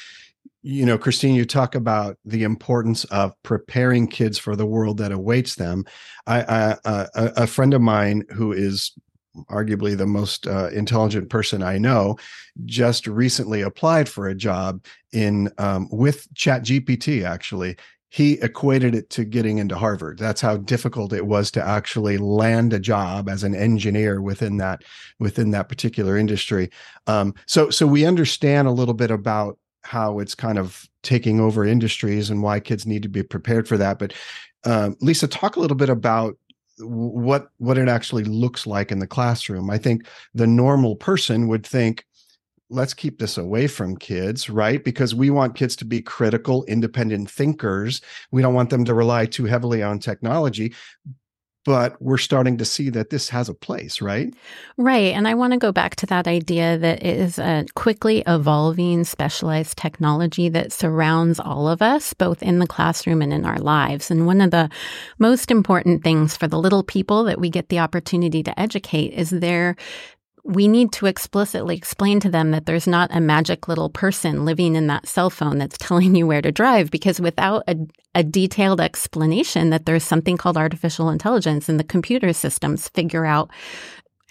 you 0.64 0.87
know, 0.87 0.96
Christine, 0.96 1.34
you 1.34 1.44
talk 1.44 1.75
about 1.75 2.18
the 2.25 2.44
importance 2.44 3.04
of 3.06 3.32
preparing 3.42 4.06
kids 4.06 4.38
for 4.38 4.54
the 4.54 4.66
world 4.66 4.99
that 4.99 5.11
awaits 5.11 5.56
them. 5.56 5.84
I, 6.26 6.40
uh, 6.84 7.06
a 7.14 7.46
friend 7.49 7.75
of 7.75 7.80
mine 7.80 8.22
who 8.30 8.52
is 8.52 8.92
arguably 9.50 9.96
the 9.96 10.06
most 10.06 10.46
uh, 10.46 10.68
intelligent 10.68 11.30
person 11.30 11.62
I 11.62 11.78
know, 11.78 12.16
just 12.64 13.06
recently 13.06 13.62
applied 13.62 14.08
for 14.08 14.28
a 14.28 14.34
job 14.34 14.84
in 15.12 15.50
um, 15.58 15.88
with 15.90 16.32
ChatGPT. 16.34 17.25
Actually, 17.25 17.76
he 18.12 18.35
equated 18.42 18.95
it 18.95 19.09
to 19.09 19.25
getting 19.25 19.57
into 19.57 19.75
Harvard. 19.75 20.19
That's 20.19 20.42
how 20.42 20.59
difficult 20.59 21.14
it 21.14 21.26
was 21.26 21.50
to 21.52 21.66
actually 21.66 22.19
land 22.19 22.75
a 22.75 22.78
job 22.78 23.26
as 23.26 23.42
an 23.42 23.54
engineer 23.54 24.21
within 24.21 24.59
that 24.59 24.83
within 25.19 25.50
that 25.52 25.71
particular 25.71 26.19
industry. 26.19 26.69
Um, 27.07 27.35
so 27.47 27.71
so 27.71 27.87
we 27.87 28.04
understand 28.04 28.69
a 28.69 28.73
little 28.73 28.92
bit 28.92 29.11
about 29.11 29.59
how 29.81 30.19
it's 30.19 30.35
kind 30.35 30.59
of 30.59 30.87
taking 31.02 31.40
over 31.40 31.64
industries 31.64 32.28
and 32.28 32.42
why 32.42 32.61
kids 32.61 32.85
need 32.85 33.02
to 33.02 33.09
be 33.09 33.23
prepared 33.23 33.66
for 33.66 33.78
that. 33.78 33.99
But 33.99 34.12
um, 34.64 34.95
Lisa, 35.00 35.26
talk 35.26 35.57
a 35.57 35.61
little 35.61 35.76
bit 35.76 35.88
about 35.88 36.37
what 36.81 37.49
what 37.57 37.78
it 37.78 37.88
actually 37.88 38.25
looks 38.25 38.66
like 38.66 38.92
in 38.92 38.99
the 38.99 39.07
classroom. 39.07 39.71
I 39.71 39.78
think 39.78 40.07
the 40.35 40.47
normal 40.47 40.97
person 40.97 41.49
would 41.49 41.66
think, 41.66 42.04
let's 42.72 42.94
keep 42.94 43.18
this 43.18 43.36
away 43.38 43.66
from 43.66 43.96
kids, 43.96 44.48
right? 44.50 44.82
Because 44.82 45.14
we 45.14 45.30
want 45.30 45.54
kids 45.54 45.76
to 45.76 45.84
be 45.84 46.00
critical, 46.02 46.64
independent 46.64 47.30
thinkers. 47.30 48.00
We 48.30 48.42
don't 48.42 48.54
want 48.54 48.70
them 48.70 48.84
to 48.86 48.94
rely 48.94 49.26
too 49.26 49.44
heavily 49.44 49.82
on 49.82 49.98
technology 49.98 50.74
but 51.64 52.00
we're 52.02 52.18
starting 52.18 52.58
to 52.58 52.64
see 52.64 52.90
that 52.90 53.10
this 53.10 53.28
has 53.28 53.48
a 53.48 53.54
place, 53.54 54.02
right? 54.02 54.34
Right. 54.76 55.14
And 55.14 55.28
I 55.28 55.34
want 55.34 55.52
to 55.52 55.58
go 55.58 55.70
back 55.70 55.94
to 55.96 56.06
that 56.06 56.26
idea 56.26 56.76
that 56.78 57.02
it 57.02 57.16
is 57.16 57.38
a 57.38 57.64
quickly 57.74 58.22
evolving 58.26 59.04
specialized 59.04 59.76
technology 59.76 60.48
that 60.48 60.72
surrounds 60.72 61.38
all 61.38 61.68
of 61.68 61.80
us, 61.80 62.14
both 62.14 62.42
in 62.42 62.58
the 62.58 62.66
classroom 62.66 63.22
and 63.22 63.32
in 63.32 63.44
our 63.44 63.58
lives. 63.58 64.10
And 64.10 64.26
one 64.26 64.40
of 64.40 64.50
the 64.50 64.70
most 65.18 65.50
important 65.50 66.02
things 66.02 66.36
for 66.36 66.48
the 66.48 66.58
little 66.58 66.82
people 66.82 67.24
that 67.24 67.40
we 67.40 67.48
get 67.48 67.68
the 67.68 67.78
opportunity 67.78 68.42
to 68.42 68.58
educate 68.58 69.12
is 69.12 69.30
their 69.30 69.76
we 70.44 70.66
need 70.66 70.90
to 70.92 71.06
explicitly 71.06 71.76
explain 71.76 72.18
to 72.20 72.28
them 72.28 72.50
that 72.50 72.66
there's 72.66 72.87
not 72.87 73.14
a 73.14 73.20
magic 73.20 73.68
little 73.68 73.88
person 73.88 74.44
living 74.44 74.75
in 74.75 74.88
that 74.88 75.06
cell 75.06 75.30
phone 75.30 75.58
that's 75.58 75.78
telling 75.78 76.14
you 76.14 76.26
where 76.26 76.42
to 76.42 76.50
drive 76.50 76.90
because 76.90 77.20
without 77.20 77.62
a, 77.68 77.76
a, 78.14 78.25
detailed 78.25 78.80
explanation 78.80 79.70
that 79.70 79.87
there's 79.87 80.02
something 80.02 80.37
called 80.37 80.56
artificial 80.56 81.11
intelligence 81.11 81.68
and 81.68 81.78
the 81.78 81.84
computer 81.84 82.32
systems 82.32 82.88
figure 82.88 83.25
out 83.25 83.50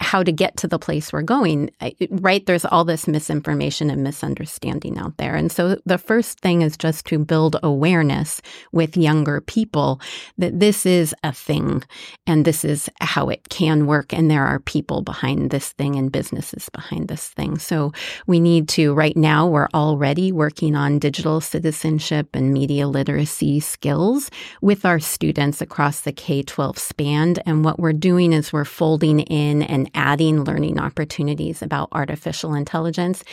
how 0.02 0.22
to 0.22 0.32
get 0.32 0.56
to 0.58 0.68
the 0.68 0.78
place 0.78 1.12
we're 1.12 1.22
going, 1.22 1.70
right? 2.10 2.44
There's 2.44 2.64
all 2.64 2.84
this 2.84 3.06
misinformation 3.06 3.88
and 3.88 4.02
misunderstanding 4.02 4.98
out 4.98 5.16
there. 5.16 5.36
And 5.36 5.50
so 5.50 5.80
the 5.86 5.98
first 5.98 6.40
thing 6.40 6.62
is 6.62 6.76
just 6.76 7.06
to 7.06 7.18
build 7.18 7.56
awareness 7.62 8.42
with 8.72 8.96
younger 8.96 9.40
people 9.40 10.00
that 10.38 10.58
this 10.58 10.84
is 10.84 11.14
a 11.22 11.32
thing 11.32 11.84
and 12.26 12.44
this 12.44 12.64
is 12.64 12.90
how 13.00 13.28
it 13.28 13.48
can 13.48 13.86
work. 13.86 14.12
And 14.12 14.30
there 14.30 14.44
are 14.44 14.58
people 14.58 15.02
behind 15.02 15.50
this 15.50 15.72
thing 15.72 15.96
and 15.96 16.10
businesses 16.10 16.68
behind 16.70 17.08
this 17.08 17.28
thing. 17.28 17.58
So 17.58 17.92
we 18.26 18.40
need 18.40 18.68
to, 18.70 18.94
right 18.94 19.16
now, 19.16 19.46
we're 19.46 19.68
already 19.72 20.32
working 20.32 20.74
on 20.74 20.98
digital 20.98 21.40
citizenship 21.40 22.30
and 22.34 22.52
media 22.52 22.88
literacy 22.88 23.60
skills 23.60 24.30
with 24.60 24.84
our 24.84 24.98
students 24.98 25.60
across 25.60 26.00
the 26.00 26.12
K 26.12 26.42
12 26.42 26.78
span. 26.78 27.36
And 27.46 27.64
what 27.64 27.78
we're 27.78 27.92
doing 27.92 28.32
is 28.32 28.52
we're 28.52 28.64
folding 28.64 29.20
in 29.20 29.62
and 29.62 29.91
adding 29.94 30.44
learning 30.44 30.78
opportunities 30.78 31.62
about 31.62 31.88
artificial 31.92 32.54
intelligence 32.54 33.24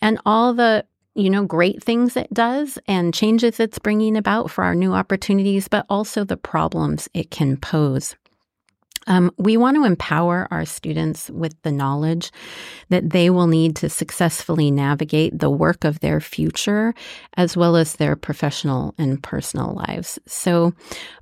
and 0.00 0.20
all 0.26 0.54
the 0.54 0.84
you 1.16 1.30
know, 1.30 1.46
great 1.46 1.82
things 1.82 2.14
it 2.14 2.32
does 2.32 2.78
and 2.86 3.14
changes 3.14 3.58
it's 3.58 3.78
bringing 3.78 4.18
about 4.18 4.50
for 4.50 4.62
our 4.62 4.74
new 4.74 4.92
opportunities, 4.92 5.66
but 5.66 5.86
also 5.88 6.24
the 6.24 6.36
problems 6.36 7.08
it 7.14 7.30
can 7.30 7.56
pose. 7.56 8.14
Um, 9.06 9.30
we 9.38 9.56
want 9.56 9.76
to 9.76 9.84
empower 9.84 10.48
our 10.50 10.64
students 10.64 11.30
with 11.30 11.54
the 11.62 11.72
knowledge 11.72 12.30
that 12.88 13.10
they 13.10 13.30
will 13.30 13.46
need 13.46 13.76
to 13.76 13.88
successfully 13.88 14.70
navigate 14.70 15.38
the 15.38 15.50
work 15.50 15.84
of 15.84 16.00
their 16.00 16.20
future 16.20 16.94
as 17.36 17.56
well 17.56 17.76
as 17.76 17.94
their 17.94 18.16
professional 18.16 18.94
and 18.98 19.22
personal 19.22 19.74
lives. 19.74 20.18
So, 20.26 20.72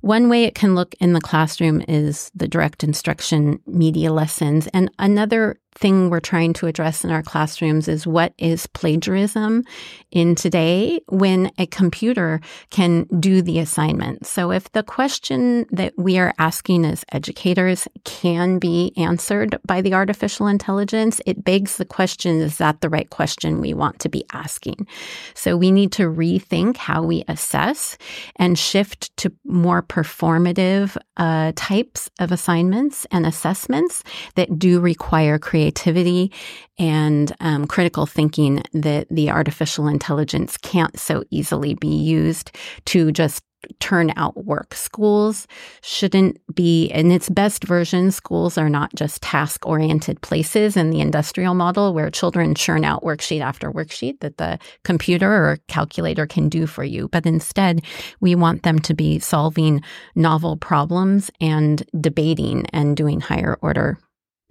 one 0.01 0.29
way 0.29 0.45
it 0.45 0.55
can 0.55 0.75
look 0.75 0.95
in 0.99 1.13
the 1.13 1.21
classroom 1.21 1.83
is 1.87 2.31
the 2.35 2.47
direct 2.47 2.83
instruction 2.83 3.59
media 3.67 4.11
lessons. 4.11 4.67
And 4.73 4.91
another 4.99 5.59
thing 5.75 6.09
we're 6.09 6.21
trying 6.21 6.53
to 6.53 6.67
address 6.67 7.03
in 7.03 7.11
our 7.11 7.21
classrooms 7.21 7.87
is 7.87 8.07
what 8.07 8.33
is 8.37 8.65
plagiarism 8.67 9.63
in 10.11 10.33
today 10.33 11.01
when 11.09 11.51
a 11.57 11.65
computer 11.67 12.39
can 12.69 13.03
do 13.19 13.41
the 13.41 13.59
assignment. 13.59 14.25
So 14.25 14.51
if 14.51 14.71
the 14.71 14.83
question 14.83 15.65
that 15.71 15.93
we 15.97 16.17
are 16.17 16.33
asking 16.39 16.85
as 16.85 17.03
educators 17.11 17.87
can 18.05 18.57
be 18.57 18.93
answered 18.95 19.59
by 19.65 19.81
the 19.81 19.93
artificial 19.93 20.47
intelligence, 20.47 21.19
it 21.25 21.43
begs 21.43 21.75
the 21.75 21.85
question, 21.85 22.39
is 22.39 22.57
that 22.57 22.79
the 22.79 22.89
right 22.89 23.09
question 23.09 23.59
we 23.59 23.73
want 23.73 23.99
to 23.99 24.09
be 24.09 24.23
asking? 24.31 24.87
So 25.33 25.57
we 25.57 25.71
need 25.71 25.91
to 25.93 26.03
rethink 26.03 26.77
how 26.77 27.03
we 27.03 27.25
assess 27.27 27.97
and 28.37 28.57
shift 28.57 29.15
to 29.17 29.33
more 29.43 29.83
performative 29.83 30.95
uh, 31.17 31.51
types 31.55 32.09
of 32.19 32.31
assignments 32.31 33.05
and 33.11 33.25
assessments 33.25 34.03
that 34.35 34.57
do 34.57 34.79
require 34.79 35.37
creativity 35.37 35.64
creativity 35.65 36.31
and 36.77 37.35
um, 37.39 37.65
critical 37.65 38.05
thinking 38.05 38.61
that 38.73 39.07
the 39.09 39.31
artificial 39.31 39.87
intelligence 39.87 40.57
can't 40.57 40.99
so 40.99 41.23
easily 41.31 41.73
be 41.73 41.87
used 41.87 42.51
to 42.85 43.11
just 43.11 43.43
turn 43.79 44.13
out 44.15 44.45
work. 44.45 44.75
Schools 44.75 45.47
shouldn't 45.81 46.37
be, 46.53 46.85
in 46.85 47.09
its 47.09 47.29
best 47.29 47.63
version, 47.63 48.11
schools 48.11 48.59
are 48.59 48.69
not 48.69 48.93
just 48.93 49.23
task 49.23 49.65
oriented 49.65 50.21
places 50.21 50.77
in 50.77 50.91
the 50.91 50.99
industrial 50.99 51.55
model 51.55 51.91
where 51.91 52.11
children 52.11 52.53
churn 52.53 52.85
out 52.85 53.01
worksheet 53.01 53.41
after 53.41 53.71
worksheet 53.71 54.19
that 54.19 54.37
the 54.37 54.59
computer 54.83 55.31
or 55.31 55.57
calculator 55.67 56.27
can 56.27 56.47
do 56.47 56.67
for 56.67 56.83
you. 56.83 57.07
But 57.07 57.25
instead, 57.25 57.81
we 58.19 58.35
want 58.35 58.61
them 58.61 58.77
to 58.79 58.93
be 58.93 59.17
solving 59.17 59.81
novel 60.13 60.57
problems 60.57 61.31
and 61.41 61.83
debating 61.99 62.67
and 62.67 62.95
doing 62.95 63.19
higher 63.19 63.57
order 63.63 63.97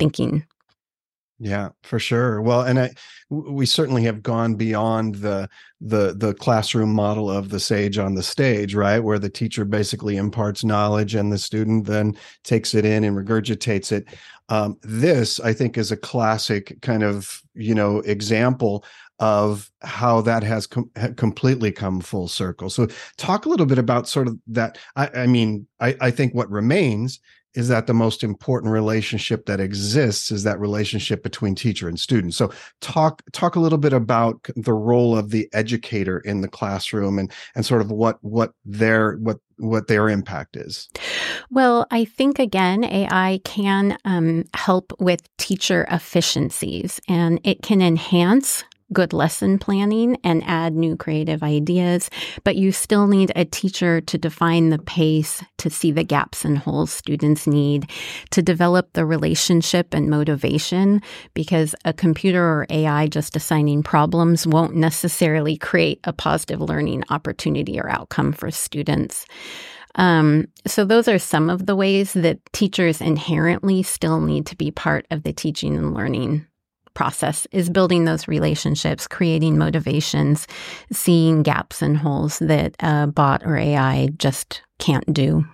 thinking. 0.01 0.45
Yeah, 1.41 1.71
for 1.83 1.99
sure. 1.99 2.41
Well, 2.41 2.63
and 2.63 2.79
I, 2.79 2.91
we 3.29 3.67
certainly 3.67 4.05
have 4.05 4.23
gone 4.23 4.55
beyond 4.55 5.17
the 5.17 5.49
the 5.81 6.15
the 6.17 6.33
classroom 6.35 6.95
model 6.95 7.29
of 7.29 7.49
the 7.49 7.59
sage 7.59 7.99
on 7.99 8.15
the 8.15 8.23
stage, 8.23 8.75
right, 8.75 9.01
where 9.01 9.19
the 9.19 9.29
teacher 9.29 9.65
basically 9.65 10.17
imparts 10.17 10.63
knowledge 10.63 11.15
and 11.15 11.33
the 11.33 11.39
student 11.39 11.87
then 11.87 12.17
takes 12.45 12.73
it 12.73 12.85
in 12.85 13.03
and 13.03 13.17
regurgitates 13.17 13.91
it. 13.91 14.07
Um, 14.49 14.79
this, 14.83 15.41
I 15.41 15.53
think, 15.53 15.77
is 15.77 15.91
a 15.91 15.97
classic 15.97 16.81
kind 16.83 17.03
of 17.03 17.43
you 17.55 17.75
know 17.75 17.99
example 18.01 18.85
of 19.19 19.71
how 19.83 20.21
that 20.23 20.45
has 20.45 20.67
com- 20.69 20.91
completely 21.17 21.73
come 21.73 22.01
full 22.01 22.29
circle. 22.29 22.71
So, 22.71 22.87
talk 23.17 23.45
a 23.45 23.49
little 23.49 23.67
bit 23.67 23.79
about 23.79 24.07
sort 24.09 24.29
of 24.29 24.39
that. 24.47 24.79
I, 24.95 25.09
I 25.09 25.27
mean, 25.27 25.67
I, 25.81 25.97
I 26.01 26.11
think 26.13 26.33
what 26.33 26.49
remains 26.51 27.19
is 27.55 27.69
that 27.69 27.87
the 27.87 27.95
most 27.95 28.23
important 28.23 28.73
relationship 28.73 29.47
that 29.47 29.61
exists 29.61 30.31
is 30.31 30.43
that 30.45 30.59
relationship 30.59 31.23
between 31.23 31.55
teacher 31.55 31.89
and 31.89 31.99
student. 31.99 32.35
So 32.35 32.53
talk 32.81 33.23
talk 33.33 33.57
a 33.57 33.61
little 33.61 33.79
bit 33.79 33.93
about 33.93 34.49
the 34.57 34.73
role 34.73 35.17
of 35.17 35.31
the 35.31 35.49
educator 35.53 36.19
in 36.21 36.41
the 36.41 36.49
classroom 36.49 37.19
and 37.19 37.33
and 37.55 37.65
sort 37.65 37.81
of 37.81 37.91
what 37.91 38.19
what 38.23 38.53
their 38.65 39.17
what 39.17 39.39
what 39.59 39.87
their 39.87 40.09
impact 40.09 40.57
is. 40.57 40.89
Well 41.51 41.87
i 41.91 42.05
think 42.05 42.39
again 42.39 42.85
ai 42.85 43.41
can 43.45 43.97
um, 44.05 44.45
help 44.55 44.93
with 44.99 45.21
teacher 45.37 45.87
efficiencies 45.91 47.01
and 47.09 47.41
it 47.45 47.63
can 47.63 47.81
enhance 47.81 48.65
good 48.93 49.13
lesson 49.13 49.59
planning 49.59 50.17
and 50.23 50.43
add 50.45 50.75
new 50.75 50.97
creative 50.97 51.43
ideas, 51.43 52.11
but 52.45 52.57
you 52.57 52.73
still 52.73 53.07
need 53.07 53.33
a 53.35 53.45
teacher 53.45 54.01
to 54.03 54.19
define 54.19 54.71
the 54.71 54.79
pace, 54.79 55.43
to 55.59 55.71
see 55.71 55.91
the 55.91 56.05
gaps 56.05 56.45
and 56.45 56.59
holes 56.59 56.93
students 56.93 57.47
need, 57.47 57.91
to 58.31 58.43
develop 58.43 58.93
the 58.93 59.07
relationship 59.07 59.95
and 59.95 60.11
motivation, 60.11 61.01
because 61.35 61.75
a 61.85 61.93
computer 61.93 62.45
or 62.45 62.67
AI 62.71 63.07
just 63.07 63.37
assigning 63.37 63.83
problems 63.83 64.47
won't 64.47 64.77
necessarily 64.77 65.57
create 65.57 66.01
a 66.05 66.13
positive 66.13 66.61
learning 66.61 67.05
opportunity 67.11 67.79
or 67.79 67.89
outcome 67.89 68.33
for 68.33 68.51
students. 68.51 69.27
Um, 69.97 70.49
so, 70.67 70.85
those 70.85 71.07
are 71.07 71.21
some 71.21 71.49
of 71.49 71.67
the 71.67 71.77
ways 71.77 72.15
that 72.15 72.41
teachers 72.53 73.01
inherently 73.01 73.85
still 73.85 74.21
need 74.21 74.47
to 74.47 74.57
be 74.57 74.73
part 74.73 75.07
of 75.13 75.23
the 75.23 75.33
teaching 75.33 75.77
and 75.77 75.95
learning 75.95 76.47
process 76.95 77.47
is 77.53 77.69
building 77.69 78.05
those 78.05 78.29
relationships, 78.29 79.07
creating 79.07 79.59
motivations, 79.59 80.47
seeing 80.93 81.43
gaps 81.43 81.83
and 81.83 81.97
holes 81.97 82.39
that 82.39 82.75
a 82.81 83.07
bot 83.07 83.43
or 83.45 83.57
AI 83.57 84.09
just 84.17 84.63
can't 84.79 85.13
do. 85.13 85.45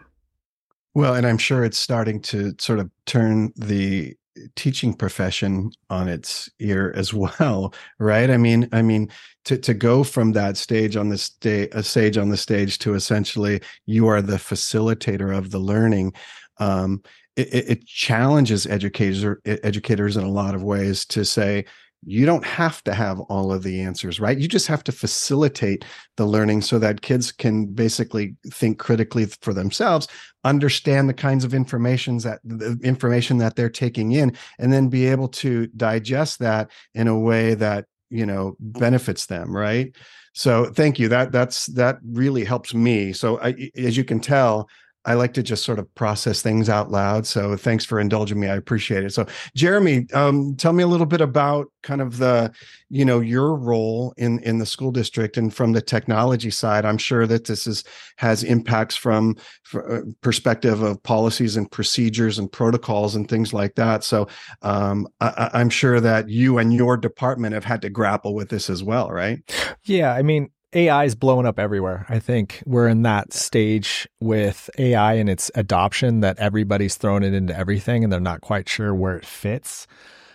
Well, 0.94 1.14
and 1.14 1.26
I'm 1.26 1.38
sure 1.38 1.64
it's 1.64 1.78
starting 1.78 2.20
to 2.22 2.54
sort 2.58 2.78
of 2.78 2.90
turn 3.06 3.52
the 3.56 4.16
teaching 4.56 4.94
profession 4.94 5.70
on 5.88 6.08
its 6.08 6.48
ear 6.60 6.92
as 6.96 7.12
well 7.14 7.74
right 7.98 8.30
i 8.30 8.36
mean 8.36 8.68
i 8.72 8.80
mean 8.80 9.08
to 9.44 9.58
to 9.58 9.74
go 9.74 10.04
from 10.04 10.32
that 10.32 10.56
stage 10.56 10.96
on 10.96 11.08
the 11.08 11.18
stage 11.18 11.68
a 11.72 11.82
stage 11.82 12.16
on 12.16 12.30
the 12.30 12.36
stage 12.36 12.78
to 12.78 12.94
essentially 12.94 13.60
you 13.86 14.06
are 14.06 14.22
the 14.22 14.36
facilitator 14.36 15.36
of 15.36 15.50
the 15.50 15.58
learning 15.58 16.12
um, 16.58 17.02
it, 17.36 17.48
it 17.52 17.86
challenges 17.86 18.66
educators 18.66 19.38
educators 19.44 20.16
in 20.16 20.24
a 20.24 20.30
lot 20.30 20.54
of 20.54 20.62
ways 20.62 21.04
to 21.06 21.24
say 21.24 21.64
you 22.06 22.24
don't 22.24 22.46
have 22.46 22.82
to 22.82 22.94
have 22.94 23.20
all 23.20 23.52
of 23.52 23.62
the 23.62 23.80
answers 23.80 24.20
right? 24.20 24.38
You 24.38 24.48
just 24.48 24.66
have 24.66 24.82
to 24.84 24.92
facilitate 24.92 25.84
the 26.16 26.26
learning 26.26 26.62
so 26.62 26.78
that 26.78 27.02
kids 27.02 27.30
can 27.30 27.66
basically 27.66 28.36
think 28.48 28.78
critically 28.78 29.26
for 29.42 29.52
themselves 29.52 30.08
understand 30.44 31.08
the 31.08 31.14
kinds 31.14 31.44
of 31.44 31.52
information 31.52 32.18
that 32.18 32.40
the 32.44 32.78
information 32.82 33.38
that 33.38 33.56
they're 33.56 33.68
taking 33.68 34.12
in 34.12 34.36
and 34.58 34.72
then 34.72 34.88
be 34.88 35.06
able 35.06 35.28
to 35.28 35.66
digest 35.68 36.38
that 36.38 36.70
in 36.94 37.06
a 37.08 37.18
way 37.18 37.54
that 37.54 37.84
you 38.08 38.26
know 38.26 38.56
benefits 38.60 39.26
them 39.26 39.54
right? 39.54 39.94
So 40.32 40.66
thank 40.66 40.98
you. 40.98 41.08
That 41.08 41.32
that's 41.32 41.66
that 41.66 41.98
really 42.04 42.44
helps 42.44 42.72
me. 42.72 43.12
So 43.12 43.40
I, 43.40 43.70
as 43.76 43.96
you 43.96 44.04
can 44.04 44.20
tell 44.20 44.68
I 45.04 45.14
like 45.14 45.32
to 45.34 45.42
just 45.42 45.64
sort 45.64 45.78
of 45.78 45.92
process 45.94 46.42
things 46.42 46.68
out 46.68 46.90
loud. 46.90 47.26
So 47.26 47.56
thanks 47.56 47.84
for 47.84 47.98
indulging 47.98 48.38
me. 48.38 48.48
I 48.48 48.56
appreciate 48.56 49.02
it. 49.04 49.12
So 49.12 49.26
Jeremy, 49.56 50.06
um, 50.12 50.56
tell 50.56 50.74
me 50.74 50.82
a 50.82 50.86
little 50.86 51.06
bit 51.06 51.22
about 51.22 51.72
kind 51.82 52.02
of 52.02 52.18
the, 52.18 52.52
you 52.90 53.04
know, 53.04 53.20
your 53.20 53.54
role 53.54 54.12
in 54.18 54.40
in 54.40 54.58
the 54.58 54.66
school 54.66 54.90
district 54.92 55.38
and 55.38 55.54
from 55.54 55.72
the 55.72 55.80
technology 55.80 56.50
side. 56.50 56.84
I'm 56.84 56.98
sure 56.98 57.26
that 57.26 57.46
this 57.46 57.66
is 57.66 57.82
has 58.16 58.42
impacts 58.42 58.94
from 58.94 59.36
uh, 59.74 60.00
perspective 60.20 60.82
of 60.82 61.02
policies 61.02 61.56
and 61.56 61.70
procedures 61.70 62.38
and 62.38 62.52
protocols 62.52 63.16
and 63.16 63.28
things 63.28 63.54
like 63.54 63.76
that. 63.76 64.04
So 64.04 64.28
um, 64.60 65.08
I, 65.20 65.50
I'm 65.54 65.70
sure 65.70 66.00
that 66.00 66.28
you 66.28 66.58
and 66.58 66.74
your 66.74 66.98
department 66.98 67.54
have 67.54 67.64
had 67.64 67.80
to 67.82 67.90
grapple 67.90 68.34
with 68.34 68.50
this 68.50 68.68
as 68.68 68.84
well, 68.84 69.10
right? 69.10 69.38
Yeah, 69.84 70.12
I 70.12 70.22
mean, 70.22 70.50
AI 70.72 71.04
is 71.04 71.14
blowing 71.14 71.46
up 71.46 71.58
everywhere. 71.58 72.06
I 72.08 72.20
think 72.20 72.62
we're 72.64 72.86
in 72.88 73.02
that 73.02 73.32
stage 73.32 74.08
with 74.20 74.70
AI 74.78 75.14
and 75.14 75.28
its 75.28 75.50
adoption 75.54 76.20
that 76.20 76.38
everybody's 76.38 76.96
thrown 76.96 77.24
it 77.24 77.34
into 77.34 77.56
everything 77.56 78.04
and 78.04 78.12
they're 78.12 78.20
not 78.20 78.40
quite 78.40 78.68
sure 78.68 78.94
where 78.94 79.16
it 79.16 79.26
fits. 79.26 79.88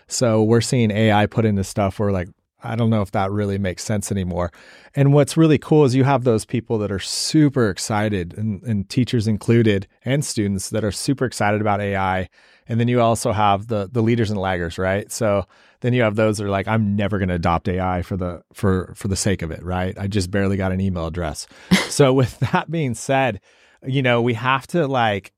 So 0.07 0.43
we're 0.43 0.61
seeing 0.61 0.91
AI 0.91 1.25
put 1.25 1.45
into 1.45 1.63
stuff 1.63 1.99
where 1.99 2.11
like 2.11 2.27
I 2.65 2.75
don't 2.75 2.89
know 2.89 3.01
if 3.01 3.11
that 3.11 3.31
really 3.31 3.57
makes 3.57 3.83
sense 3.83 4.11
anymore. 4.11 4.51
And 4.95 5.13
what's 5.13 5.37
really 5.37 5.57
cool 5.57 5.85
is 5.85 5.95
you 5.95 6.03
have 6.03 6.23
those 6.23 6.45
people 6.45 6.77
that 6.79 6.91
are 6.91 6.99
super 6.99 7.69
excited, 7.69 8.33
and, 8.37 8.61
and, 8.63 8.89
teachers 8.89 9.27
included, 9.27 9.87
and 10.03 10.23
students 10.23 10.69
that 10.69 10.83
are 10.83 10.91
super 10.91 11.25
excited 11.25 11.61
about 11.61 11.81
AI. 11.81 12.29
And 12.67 12.79
then 12.79 12.87
you 12.87 13.01
also 13.01 13.31
have 13.31 13.67
the 13.67 13.89
the 13.91 14.01
leaders 14.01 14.31
and 14.31 14.39
laggers, 14.39 14.77
right? 14.77 15.11
So 15.11 15.45
then 15.81 15.93
you 15.93 16.01
have 16.01 16.15
those 16.15 16.37
that 16.37 16.45
are 16.45 16.49
like, 16.49 16.67
I'm 16.67 16.95
never 16.95 17.19
going 17.19 17.29
to 17.29 17.35
adopt 17.35 17.67
AI 17.67 18.01
for 18.01 18.17
the 18.17 18.41
for 18.53 18.93
for 18.95 19.07
the 19.07 19.15
sake 19.15 19.41
of 19.41 19.51
it, 19.51 19.63
right? 19.63 19.97
I 19.97 20.07
just 20.07 20.31
barely 20.31 20.57
got 20.57 20.71
an 20.71 20.81
email 20.81 21.05
address. 21.05 21.47
so 21.89 22.13
with 22.21 22.39
that 22.39 22.71
being 22.71 22.95
said, 22.95 23.39
you 23.85 24.01
know, 24.01 24.21
we 24.21 24.33
have 24.33 24.65
to 24.67 24.87
like 24.87 25.31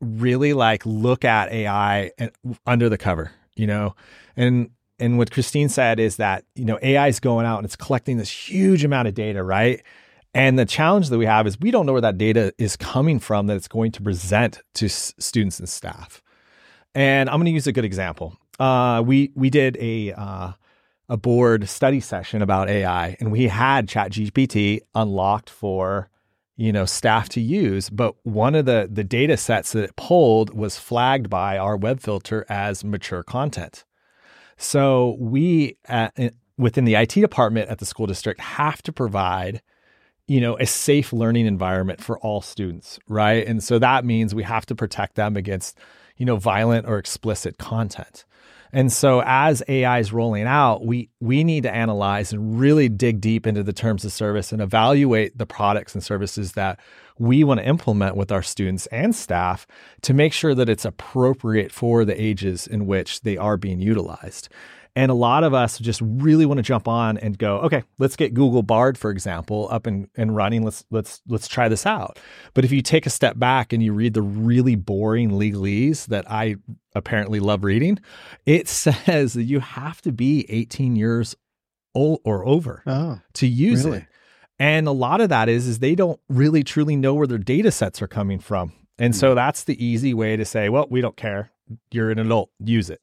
really 0.00 0.52
like 0.52 0.84
look 0.84 1.24
at 1.24 1.52
AI 1.52 2.10
and, 2.18 2.30
under 2.66 2.88
the 2.88 2.98
cover, 2.98 3.32
you 3.54 3.66
know, 3.66 3.94
and 4.36 4.70
and 5.02 5.18
what 5.18 5.30
Christine 5.30 5.68
said 5.68 6.00
is 6.00 6.16
that 6.16 6.44
you 6.54 6.64
know 6.64 6.78
AI 6.82 7.08
is 7.08 7.20
going 7.20 7.46
out 7.46 7.58
and 7.58 7.66
it's 7.66 7.76
collecting 7.76 8.16
this 8.16 8.30
huge 8.30 8.84
amount 8.84 9.08
of 9.08 9.14
data, 9.14 9.42
right? 9.42 9.82
And 10.34 10.58
the 10.58 10.64
challenge 10.64 11.10
that 11.10 11.18
we 11.18 11.26
have 11.26 11.46
is 11.46 11.60
we 11.60 11.70
don't 11.70 11.84
know 11.84 11.92
where 11.92 12.00
that 12.00 12.16
data 12.16 12.54
is 12.56 12.76
coming 12.76 13.18
from 13.18 13.48
that 13.48 13.56
it's 13.56 13.68
going 13.68 13.92
to 13.92 14.02
present 14.02 14.60
to 14.74 14.86
s- 14.86 15.14
students 15.18 15.58
and 15.58 15.68
staff. 15.68 16.22
And 16.94 17.28
I'm 17.28 17.36
going 17.36 17.46
to 17.46 17.50
use 17.52 17.66
a 17.66 17.72
good 17.72 17.84
example 17.84 18.38
uh, 18.58 19.02
we 19.04 19.32
we 19.34 19.50
did 19.50 19.76
a 19.80 20.12
uh, 20.12 20.52
a 21.08 21.16
board 21.16 21.68
study 21.68 22.00
session 22.00 22.42
about 22.42 22.68
AI, 22.68 23.16
and 23.20 23.32
we 23.32 23.48
had 23.48 23.88
ChatGPT 23.88 24.80
unlocked 24.94 25.50
for 25.50 26.08
you 26.56 26.72
know 26.72 26.84
staff 26.84 27.28
to 27.30 27.40
use. 27.40 27.90
But 27.90 28.14
one 28.24 28.54
of 28.54 28.66
the 28.66 28.88
the 28.90 29.04
data 29.04 29.36
sets 29.36 29.72
that 29.72 29.84
it 29.84 29.96
pulled 29.96 30.54
was 30.54 30.78
flagged 30.78 31.28
by 31.28 31.58
our 31.58 31.76
web 31.76 32.00
filter 32.00 32.46
as 32.48 32.84
mature 32.84 33.22
content. 33.22 33.84
So 34.62 35.16
we 35.18 35.76
at, 35.86 36.12
eh, 36.16 36.30
within 36.56 36.84
the 36.84 36.94
IT 36.94 37.14
department 37.14 37.68
at 37.68 37.78
the 37.78 37.86
school 37.86 38.06
district 38.06 38.40
have 38.40 38.82
to 38.82 38.92
provide 38.92 39.62
you 40.28 40.40
know 40.40 40.56
a 40.58 40.66
safe 40.66 41.12
learning 41.12 41.46
environment 41.46 42.00
for 42.00 42.18
all 42.20 42.40
students 42.40 42.98
right? 43.08 43.46
And 43.46 43.62
so 43.62 43.78
that 43.78 44.04
means 44.04 44.34
we 44.34 44.44
have 44.44 44.66
to 44.66 44.74
protect 44.74 45.16
them 45.16 45.36
against 45.36 45.76
you 46.16 46.24
know 46.26 46.36
violent 46.36 46.86
or 46.86 46.98
explicit 46.98 47.58
content 47.58 48.24
and 48.72 48.90
so 48.90 49.22
as 49.26 49.62
AI 49.68 49.98
is 49.98 50.12
rolling 50.12 50.46
out, 50.46 50.84
we 50.84 51.10
we 51.20 51.44
need 51.44 51.64
to 51.64 51.74
analyze 51.74 52.32
and 52.32 52.58
really 52.58 52.88
dig 52.88 53.20
deep 53.20 53.46
into 53.46 53.62
the 53.62 53.72
terms 53.72 54.04
of 54.04 54.12
service 54.12 54.50
and 54.50 54.62
evaluate 54.62 55.36
the 55.36 55.46
products 55.46 55.94
and 55.94 56.02
services 56.02 56.52
that 56.52 56.80
we 57.18 57.44
want 57.44 57.60
to 57.60 57.66
implement 57.66 58.16
with 58.16 58.32
our 58.32 58.42
students 58.42 58.86
and 58.86 59.14
staff 59.14 59.66
to 60.00 60.14
make 60.14 60.32
sure 60.32 60.54
that 60.54 60.70
it's 60.70 60.86
appropriate 60.86 61.70
for 61.70 62.04
the 62.06 62.20
ages 62.20 62.66
in 62.66 62.86
which 62.86 63.20
they 63.20 63.36
are 63.36 63.58
being 63.58 63.80
utilized. 63.80 64.48
And 64.94 65.10
a 65.10 65.14
lot 65.14 65.42
of 65.42 65.54
us 65.54 65.78
just 65.78 66.02
really 66.02 66.44
want 66.44 66.58
to 66.58 66.62
jump 66.62 66.86
on 66.86 67.16
and 67.16 67.38
go, 67.38 67.58
okay, 67.60 67.82
let's 67.98 68.14
get 68.14 68.34
Google 68.34 68.62
Bard, 68.62 68.98
for 68.98 69.10
example, 69.10 69.68
up 69.70 69.86
and, 69.86 70.08
and 70.16 70.36
running. 70.36 70.64
Let's 70.64 70.84
let's 70.90 71.22
let's 71.26 71.48
try 71.48 71.68
this 71.68 71.86
out. 71.86 72.18
But 72.52 72.66
if 72.66 72.72
you 72.72 72.82
take 72.82 73.06
a 73.06 73.10
step 73.10 73.38
back 73.38 73.72
and 73.72 73.82
you 73.82 73.94
read 73.94 74.12
the 74.12 74.22
really 74.22 74.74
boring 74.74 75.30
legalese 75.30 76.06
that 76.06 76.30
I 76.30 76.56
apparently 76.94 77.40
love 77.40 77.64
reading, 77.64 78.00
it 78.44 78.68
says 78.68 79.32
that 79.32 79.44
you 79.44 79.60
have 79.60 80.02
to 80.02 80.12
be 80.12 80.44
18 80.50 80.96
years 80.96 81.34
old 81.94 82.20
or 82.24 82.46
over 82.46 82.82
oh, 82.86 83.20
to 83.34 83.46
use 83.46 83.84
really? 83.84 83.98
it. 83.98 84.04
And 84.58 84.86
a 84.86 84.92
lot 84.92 85.22
of 85.22 85.30
that 85.30 85.48
is 85.48 85.66
is 85.66 85.78
they 85.78 85.94
don't 85.94 86.20
really 86.28 86.62
truly 86.62 86.96
know 86.96 87.14
where 87.14 87.26
their 87.26 87.38
data 87.38 87.70
sets 87.70 88.02
are 88.02 88.08
coming 88.08 88.38
from. 88.38 88.72
And 88.98 89.16
so 89.16 89.30
hmm. 89.30 89.36
that's 89.36 89.64
the 89.64 89.82
easy 89.82 90.12
way 90.12 90.36
to 90.36 90.44
say, 90.44 90.68
well, 90.68 90.86
we 90.90 91.00
don't 91.00 91.16
care. 91.16 91.50
You're 91.90 92.10
an 92.10 92.18
adult, 92.18 92.50
use 92.58 92.90
it. 92.90 93.00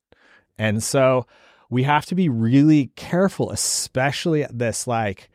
And 0.60 0.84
so 0.84 1.26
we 1.70 1.84
have 1.84 2.06
to 2.08 2.16
be 2.16 2.30
really 2.30 2.92
careful, 2.96 3.52
especially 3.52 4.44
at 4.44 4.58
this 4.58 4.88
like 4.88 5.30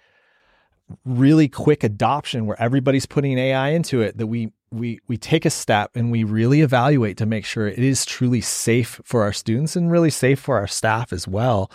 really 1.04 1.48
quick 1.48 1.84
adoption 1.84 2.46
where 2.46 2.60
everybody's 2.60 3.06
putting 3.06 3.38
AI 3.38 3.70
into 3.70 4.00
it, 4.00 4.18
that 4.18 4.26
we 4.26 4.52
we 4.70 4.98
we 5.06 5.16
take 5.16 5.44
a 5.44 5.50
step 5.50 5.92
and 5.94 6.10
we 6.10 6.24
really 6.24 6.60
evaluate 6.60 7.16
to 7.18 7.26
make 7.26 7.44
sure 7.44 7.68
it 7.68 7.78
is 7.78 8.04
truly 8.04 8.40
safe 8.40 9.00
for 9.04 9.22
our 9.22 9.32
students 9.32 9.76
and 9.76 9.90
really 9.90 10.10
safe 10.10 10.40
for 10.40 10.56
our 10.56 10.66
staff 10.66 11.12
as 11.12 11.28
well 11.28 11.70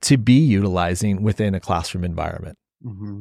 to 0.00 0.16
be 0.16 0.38
utilizing 0.38 1.22
within 1.22 1.54
a 1.54 1.60
classroom 1.60 2.04
environment. 2.04 2.56
Mm-hmm. 2.84 3.20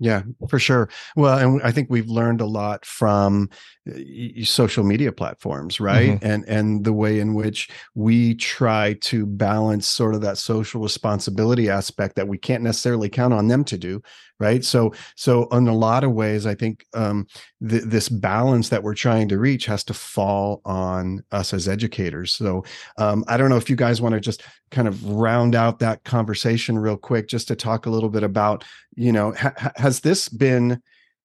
Yeah, 0.00 0.22
for 0.48 0.58
sure. 0.58 0.88
Well, 1.14 1.38
and 1.38 1.62
I 1.62 1.70
think 1.70 1.88
we've 1.88 2.08
learned 2.08 2.40
a 2.40 2.46
lot 2.46 2.84
from 2.84 3.48
uh, 3.88 4.44
social 4.44 4.82
media 4.82 5.12
platforms, 5.12 5.78
right? 5.78 6.12
Mm-hmm. 6.12 6.26
And 6.26 6.44
and 6.48 6.84
the 6.84 6.92
way 6.92 7.20
in 7.20 7.34
which 7.34 7.70
we 7.94 8.34
try 8.34 8.94
to 9.02 9.24
balance 9.24 9.86
sort 9.86 10.14
of 10.14 10.20
that 10.22 10.36
social 10.36 10.80
responsibility 10.80 11.70
aspect 11.70 12.16
that 12.16 12.26
we 12.26 12.38
can't 12.38 12.64
necessarily 12.64 13.08
count 13.08 13.34
on 13.34 13.46
them 13.46 13.62
to 13.64 13.78
do, 13.78 14.02
right? 14.40 14.64
So 14.64 14.92
so 15.16 15.46
in 15.48 15.68
a 15.68 15.74
lot 15.74 16.04
of 16.04 16.12
ways, 16.12 16.46
I 16.46 16.54
think 16.54 16.86
um, 16.94 17.26
th- 17.66 17.84
this 17.84 18.08
balance 18.08 18.68
that 18.68 18.82
we're 18.82 18.94
trying 18.94 19.28
to 19.28 19.38
reach 19.38 19.66
has 19.66 19.84
to 19.84 19.94
fall 19.94 20.60
on 20.64 21.22
us 21.32 21.52
as 21.52 21.68
educators. 21.68 22.34
So 22.34 22.64
um, 22.98 23.24
I 23.28 23.36
don't 23.36 23.50
know 23.50 23.56
if 23.56 23.70
you 23.70 23.76
guys 23.76 24.00
want 24.00 24.14
to 24.14 24.20
just 24.20 24.42
kind 24.70 24.88
of 24.88 25.04
round 25.04 25.54
out 25.54 25.78
that 25.78 26.04
conversation 26.04 26.78
real 26.78 26.96
quick, 26.96 27.28
just 27.28 27.48
to 27.48 27.56
talk 27.56 27.86
a 27.86 27.90
little 27.90 28.10
bit 28.10 28.22
about 28.22 28.64
you 28.94 29.12
know 29.12 29.32
ha- 29.32 29.72
has 29.76 30.00
this 30.00 30.28
been 30.28 30.80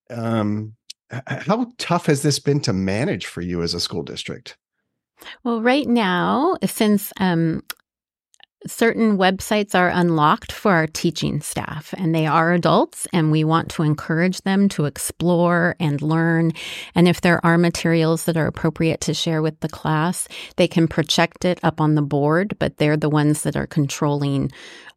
um, 0.10 0.76
how 1.26 1.72
tough 1.78 2.06
has 2.06 2.22
this 2.22 2.40
been 2.40 2.60
to 2.62 2.74
manage 2.74 3.26
for 3.26 3.42
you 3.42 3.62
as 3.62 3.74
a 3.74 3.80
school 3.80 4.04
district? 4.04 4.58
Well, 5.44 5.62
right 5.62 5.88
now, 5.88 6.58
since 6.66 7.12
um, 7.20 7.64
certain 8.68 9.18
websites 9.18 9.74
are 9.74 9.90
unlocked 9.90 10.52
for 10.52 10.74
our 10.74 10.88
teaching 10.88 11.40
staff 11.40 11.94
and 11.98 12.14
they 12.14 12.26
are 12.26 12.52
adults 12.52 13.08
and 13.14 13.32
we 13.32 13.44
want 13.44 13.70
to 13.70 13.84
encourage 13.84 14.42
them 14.42 14.68
to 14.68 14.86
explore 14.86 15.76
and 15.80 16.02
learn 16.02 16.52
and 16.94 17.08
if 17.08 17.22
there 17.22 17.44
are 17.46 17.58
materials 17.58 18.26
that 18.26 18.36
are 18.36 18.48
appropriate 18.48 19.00
to 19.00 19.14
share 19.14 19.42
with 19.42 19.58
the 19.62 19.70
class 19.70 20.28
they 20.58 20.68
can 20.68 20.88
project 20.88 21.46
it 21.46 21.58
up 21.64 21.80
on 21.80 21.96
the 21.96 22.02
board 22.02 22.54
but 22.60 22.78
they're 22.78 22.98
the 22.98 23.10
ones 23.10 23.44
that 23.44 23.56
are 23.56 23.68
controlling 23.68 24.52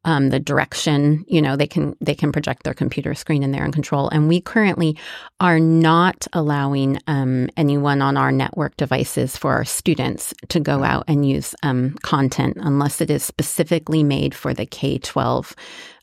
um, 0.05 0.31
the 0.31 0.41
direction. 0.41 1.25
You 1.29 1.41
know, 1.41 1.57
they 1.57 1.67
can 1.67 1.97
they 2.01 2.15
can 2.15 2.33
project 2.33 2.65
their 2.65 2.75
computer 2.75 3.15
screen 3.15 3.43
in 3.43 3.53
there 3.53 3.65
and 3.65 3.73
control. 3.73 4.09
And 4.09 4.29
we 4.29 4.41
currently 4.41 4.99
are 5.41 5.61
not 5.61 6.27
allowing 6.33 6.99
um, 7.07 7.49
anyone 7.57 8.03
on 8.03 8.17
our 8.17 8.33
network 8.33 8.77
devices 8.77 9.37
for 9.37 9.53
our 9.53 9.65
students 9.65 10.35
to 10.49 10.61
go 10.61 10.83
out 10.83 11.05
and 11.07 11.29
use 11.29 11.55
um, 11.63 11.93
content 12.03 12.57
unless 12.61 13.01
it 13.01 13.11
is 13.11 13.23
specifically 13.53 14.03
made 14.03 14.35
for 14.35 14.55
the 14.55 14.65
K 14.65 14.97
twelve 14.99 15.55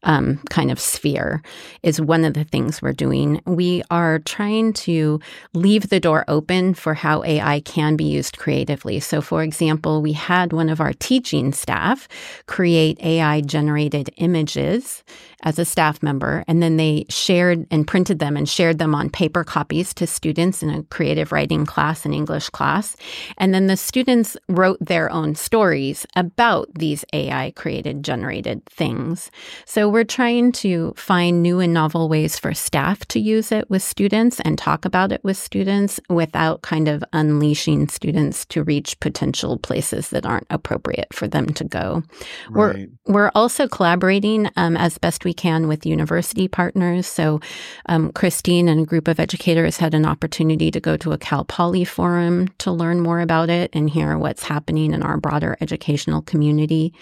um, 0.03 0.37
kind 0.49 0.71
of 0.71 0.79
sphere 0.79 1.41
is 1.83 1.99
one 1.99 2.23
of 2.23 2.33
the 2.33 2.43
things 2.43 2.81
we're 2.81 2.93
doing. 2.93 3.41
We 3.45 3.83
are 3.91 4.19
trying 4.19 4.73
to 4.73 5.19
leave 5.53 5.89
the 5.89 5.99
door 5.99 6.25
open 6.27 6.73
for 6.73 6.93
how 6.93 7.23
AI 7.23 7.59
can 7.61 7.95
be 7.95 8.05
used 8.05 8.37
creatively. 8.37 8.99
So, 8.99 9.21
for 9.21 9.43
example, 9.43 10.01
we 10.01 10.13
had 10.13 10.53
one 10.53 10.69
of 10.69 10.79
our 10.79 10.93
teaching 10.93 11.51
staff 11.51 12.07
create 12.47 12.99
AI 13.01 13.41
generated 13.41 14.09
images 14.17 15.03
as 15.43 15.57
a 15.57 15.65
staff 15.65 16.03
member, 16.03 16.43
and 16.47 16.61
then 16.61 16.77
they 16.77 17.05
shared 17.09 17.65
and 17.71 17.87
printed 17.87 18.19
them 18.19 18.35
and 18.35 18.47
shared 18.47 18.77
them 18.77 18.93
on 18.93 19.09
paper 19.09 19.43
copies 19.43 19.93
to 19.93 20.05
students 20.05 20.61
in 20.61 20.69
a 20.69 20.83
creative 20.83 21.31
writing 21.31 21.65
class 21.65 22.05
and 22.05 22.13
English 22.13 22.49
class. 22.49 22.97
And 23.37 23.53
then 23.53 23.67
the 23.67 23.77
students 23.77 24.35
wrote 24.49 24.77
their 24.81 25.09
own 25.09 25.35
stories 25.35 26.05
about 26.15 26.67
these 26.75 27.05
AI 27.13 27.51
created 27.55 28.03
generated 28.03 28.65
things. 28.65 29.31
So 29.65 29.88
we're 29.89 30.03
trying 30.03 30.51
to 30.53 30.93
find 30.95 31.41
new 31.41 31.59
and 31.59 31.73
novel 31.73 32.09
ways 32.09 32.37
for 32.37 32.53
staff 32.53 33.05
to 33.07 33.19
use 33.19 33.51
it 33.51 33.69
with 33.69 33.83
students 33.83 34.39
and 34.41 34.57
talk 34.57 34.85
about 34.85 35.11
it 35.11 35.23
with 35.23 35.37
students 35.37 35.99
without 36.09 36.61
kind 36.61 36.87
of 36.87 37.03
unleashing 37.13 37.87
students 37.87 38.45
to 38.45 38.63
reach 38.63 38.99
potential 38.99 39.57
places 39.57 40.09
that 40.09 40.25
aren't 40.25 40.47
appropriate 40.49 41.13
for 41.13 41.27
them 41.27 41.47
to 41.47 41.63
go. 41.63 42.03
Right. 42.49 42.89
We're 43.05 43.19
we're 43.19 43.31
also 43.35 43.67
collaborating 43.67 44.49
um, 44.55 44.77
as 44.77 44.97
best 44.97 45.25
we 45.25 45.33
can 45.33 45.67
with 45.67 45.85
university 45.85 46.47
partners. 46.47 47.05
So 47.05 47.39
um, 47.87 48.11
Christine 48.13 48.69
and 48.69 48.81
a 48.81 48.85
group 48.85 49.07
of 49.07 49.19
educators 49.19 49.77
had 49.77 49.93
an 49.93 50.05
opportunity 50.05 50.71
to 50.71 50.79
go 50.79 50.95
to 50.97 51.11
a 51.11 51.17
Cal 51.17 51.43
Poly 51.43 51.83
forum 51.83 52.47
to 52.59 52.71
learn 52.71 53.01
more 53.01 53.19
about 53.19 53.49
it 53.49 53.69
and 53.73 53.89
hear 53.89 54.17
what's 54.17 54.43
happening 54.43 54.93
in 54.93 55.03
our 55.03 55.17
broader 55.17 55.57
educational 55.59 56.21
community. 56.21 56.93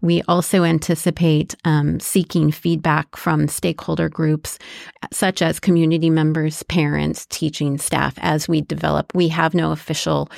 We 0.00 0.22
also 0.28 0.64
anticipate 0.64 1.54
um, 1.64 2.00
seeking 2.00 2.31
feedback 2.50 3.16
from 3.16 3.48
stakeholder 3.48 4.08
groups 4.08 4.58
such 5.12 5.42
as 5.42 5.60
community 5.60 6.10
members, 6.10 6.62
parents, 6.64 7.26
teaching 7.26 7.78
staff 7.78 8.14
as 8.18 8.48
we 8.48 8.62
develop. 8.62 9.14
We 9.14 9.28
have 9.28 9.54
no 9.54 9.72
official 9.72 10.30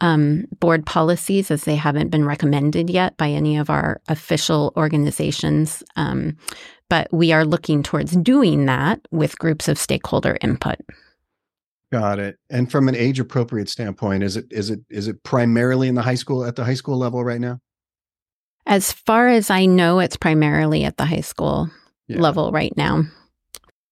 um, 0.00 0.46
board 0.58 0.84
policies 0.84 1.50
as 1.50 1.64
they 1.64 1.76
haven't 1.76 2.08
been 2.08 2.24
recommended 2.24 2.90
yet 2.90 3.16
by 3.16 3.28
any 3.28 3.56
of 3.56 3.70
our 3.70 4.00
official 4.08 4.72
organizations. 4.76 5.82
Um, 5.96 6.36
but 6.88 7.08
we 7.12 7.32
are 7.32 7.44
looking 7.44 7.82
towards 7.82 8.12
doing 8.16 8.66
that 8.66 9.00
with 9.10 9.38
groups 9.38 9.68
of 9.68 9.78
stakeholder 9.78 10.38
input. 10.40 10.78
Got 11.92 12.18
it. 12.18 12.38
And 12.50 12.70
from 12.72 12.88
an 12.88 12.96
age 12.96 13.20
appropriate 13.20 13.68
standpoint, 13.68 14.22
is 14.22 14.36
it 14.36 14.46
is 14.50 14.70
it 14.70 14.80
is 14.88 15.08
it 15.08 15.22
primarily 15.24 15.88
in 15.88 15.94
the 15.94 16.02
high 16.02 16.14
school 16.14 16.44
at 16.44 16.56
the 16.56 16.64
high 16.64 16.74
school 16.74 16.96
level 16.96 17.22
right 17.22 17.40
now? 17.40 17.60
As 18.66 18.92
far 18.92 19.28
as 19.28 19.50
I 19.50 19.66
know, 19.66 19.98
it's 19.98 20.16
primarily 20.16 20.84
at 20.84 20.96
the 20.96 21.04
high 21.04 21.20
school 21.20 21.70
yeah. 22.08 22.20
level 22.20 22.52
right 22.52 22.76
now. 22.76 23.04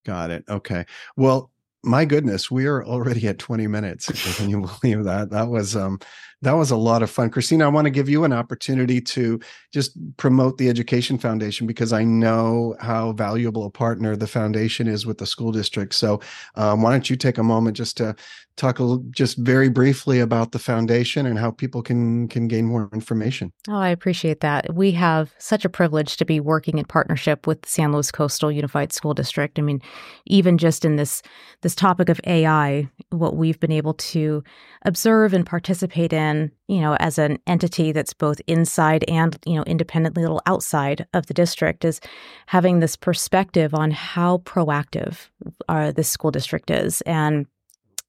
Got 0.05 0.31
it. 0.31 0.45
Okay. 0.49 0.87
Well, 1.17 1.51
my 1.83 2.05
goodness, 2.05 2.51
we 2.51 2.67
are 2.67 2.85
already 2.85 3.27
at 3.29 3.39
20 3.39 3.67
minutes. 3.67 4.37
Can 4.37 4.51
you 4.51 4.61
believe 4.83 5.05
that? 5.05 5.31
That 5.31 5.49
was 5.49 5.77
um 5.77 5.99
that 6.42 6.53
was 6.53 6.70
a 6.70 6.76
lot 6.76 7.03
of 7.03 7.11
fun. 7.11 7.31
Christina, 7.31 7.66
I 7.66 7.68
want 7.68 7.85
to 7.87 7.90
give 7.90 8.09
you 8.09 8.24
an 8.24 8.33
opportunity 8.33 9.00
to 9.00 9.38
just 9.72 9.92
promote 10.16 10.59
the 10.59 10.68
Education 10.68 11.18
Foundation 11.18 11.66
because 11.66 11.92
I 11.92 12.05
know 12.05 12.76
how 12.81 13.12
valuable 13.12 13.66
a 13.66 13.70
partner 13.70 14.16
the 14.16 14.26
foundation 14.26 14.87
is 14.87 15.05
with 15.05 15.18
the 15.18 15.26
school 15.26 15.53
district. 15.53 15.94
So, 15.94 16.20
um, 16.55 16.83
why 16.83 16.92
don't 16.92 17.11
you 17.11 17.16
take 17.16 17.38
a 17.38 17.42
moment 17.42 17.76
just 17.76 17.96
to 17.98 18.16
talk 18.61 18.79
a 18.79 18.83
little, 18.83 19.05
just 19.11 19.38
very 19.38 19.68
briefly 19.68 20.20
about 20.20 20.53
the 20.53 20.59
foundation 20.59 21.24
and 21.26 21.38
how 21.38 21.50
people 21.50 21.83
can 21.83 22.29
can 22.29 22.46
gain 22.46 22.66
more 22.66 22.88
information. 22.92 23.53
Oh, 23.68 23.76
I 23.76 23.88
appreciate 23.88 24.40
that. 24.40 24.74
We 24.74 24.92
have 24.92 25.35
such 25.38 25.64
a 25.64 25.68
privilege 25.68 26.16
to 26.18 26.24
be 26.24 26.40
working 26.40 26.79
in 26.79 26.85
partnership 26.85 27.46
with 27.46 27.66
San 27.66 27.92
Luis 27.92 28.11
Coastal 28.11 28.53
Unified 28.53 28.92
School 28.92 29.14
District. 29.14 29.59
I 29.59 29.62
mean, 29.62 29.81
even 30.26 30.59
just 30.59 30.85
in 30.85 30.96
this 30.96 31.22
this 31.62 31.74
topic 31.74 32.09
of 32.09 32.20
AI, 32.26 32.88
what 33.11 33.37
we've 33.37 33.59
been 33.59 33.72
able 33.72 33.94
to 33.94 34.44
observe 34.83 35.33
and 35.33 35.46
participate 35.46 36.12
in, 36.12 36.30
you 36.69 36.81
know, 36.81 36.97
as 37.01 37.19
an 37.19 37.38
entity 37.47 37.93
that's 37.93 38.14
both 38.14 38.40
inside 38.47 39.05
and, 39.09 39.38
you 39.47 39.55
know, 39.55 39.64
independently 39.64 40.23
a 40.23 40.27
little 40.27 40.43
outside 40.47 41.07
of 41.14 41.27
the 41.27 41.35
district 41.35 41.85
is 41.85 42.01
having 42.47 42.81
this 42.81 42.97
perspective 42.97 43.75
on 43.75 43.90
how 43.90 44.38
proactive 44.38 45.29
uh, 45.69 45.93
this 45.93 46.09
school 46.09 46.31
district 46.31 46.71
is 46.71 47.01
and 47.03 47.47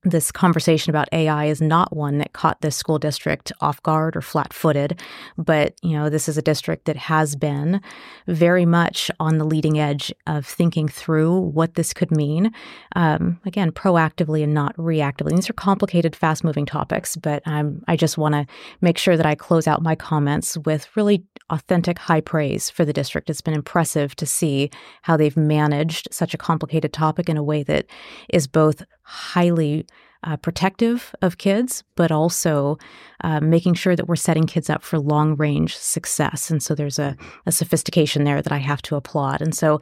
this 0.04 0.32
conversation 0.32 0.90
about 0.90 1.08
AI 1.12 1.46
is 1.46 1.62
not 1.62 1.96
one 1.96 2.18
that 2.18 2.34
caught 2.34 2.62
this 2.62 2.76
school 2.76 2.98
district 2.98 3.52
off 3.62 3.82
guard 3.84 4.16
or 4.16 4.22
flat 4.22 4.52
footed, 4.52 5.00
but 5.38 5.76
you 5.84 5.92
know, 5.92 6.10
this 6.10 6.28
is 6.28 6.38
a 6.38 6.42
district 6.42 6.86
that 6.86 6.98
has 6.98 7.36
been 7.36 7.82
very 8.28 8.66
much 8.66 9.12
on 9.20 9.38
the 9.38 9.46
leading 9.46 9.80
edge 9.80 10.12
of 10.26 10.46
thinking 10.46 10.88
through 10.88 11.38
what 11.40 11.76
this 11.76 11.94
could 11.94 12.10
mean. 12.10 12.52
Um, 12.96 13.40
again, 13.46 13.72
proactively 13.72 14.44
and 14.44 14.54
not 14.54 14.76
reactively. 14.76 15.36
These 15.36 15.50
are 15.50 15.54
complicated, 15.54 16.16
fast 16.16 16.44
moving 16.44 16.66
topics, 16.66 17.16
but 17.16 17.44
I 17.46 17.96
just 17.96 18.18
want 18.18 18.34
to 18.34 18.46
make 18.82 18.98
sure 18.98 19.18
that 19.18 19.26
I 19.26 19.36
close 19.36 19.68
out 19.68 19.84
my 19.84 19.96
comments 19.96 20.58
with 20.60 20.90
really 20.96 21.24
authentic 21.52 22.00
high 22.00 22.22
praise 22.22 22.70
for 22.70 22.86
the 22.86 22.94
district. 22.94 23.30
It's 23.30 23.42
been 23.42 23.54
impressive 23.54 24.16
to 24.16 24.26
see 24.26 24.72
how 25.04 25.16
they've 25.16 25.38
managed 25.38 26.08
such 26.12 26.34
a 26.34 26.38
complicated 26.38 26.92
topic 26.92 27.30
in 27.30 27.38
a 27.38 27.44
way 27.44 27.62
that 27.64 27.86
is 28.30 28.48
both 28.48 28.84
highly 29.04 29.86
uh, 30.24 30.38
protective 30.38 31.16
of 31.22 31.38
kids, 31.38 31.84
but 31.96 32.12
also 32.12 32.78
uh, 33.24 33.40
making 33.40 33.74
sure 33.74 33.96
that 33.96 34.08
we're 34.08 34.16
setting 34.16 34.46
kids 34.46 34.70
up 34.70 34.84
for 34.84 35.00
long 35.00 35.36
range 35.36 35.76
success. 35.76 36.52
And 36.52 36.62
so 36.62 36.76
there's 36.76 37.00
a, 37.00 37.16
a 37.46 37.52
sophistication 37.52 38.24
there 38.24 38.42
that 38.42 38.54
I 38.54 38.58
have 38.58 38.82
to 38.84 38.96
applaud. 38.96 39.42
And 39.42 39.56
so, 39.56 39.80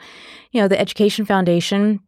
you 0.51 0.61
know, 0.61 0.67
the 0.67 0.79
Education 0.79 1.25
Foundation 1.25 1.99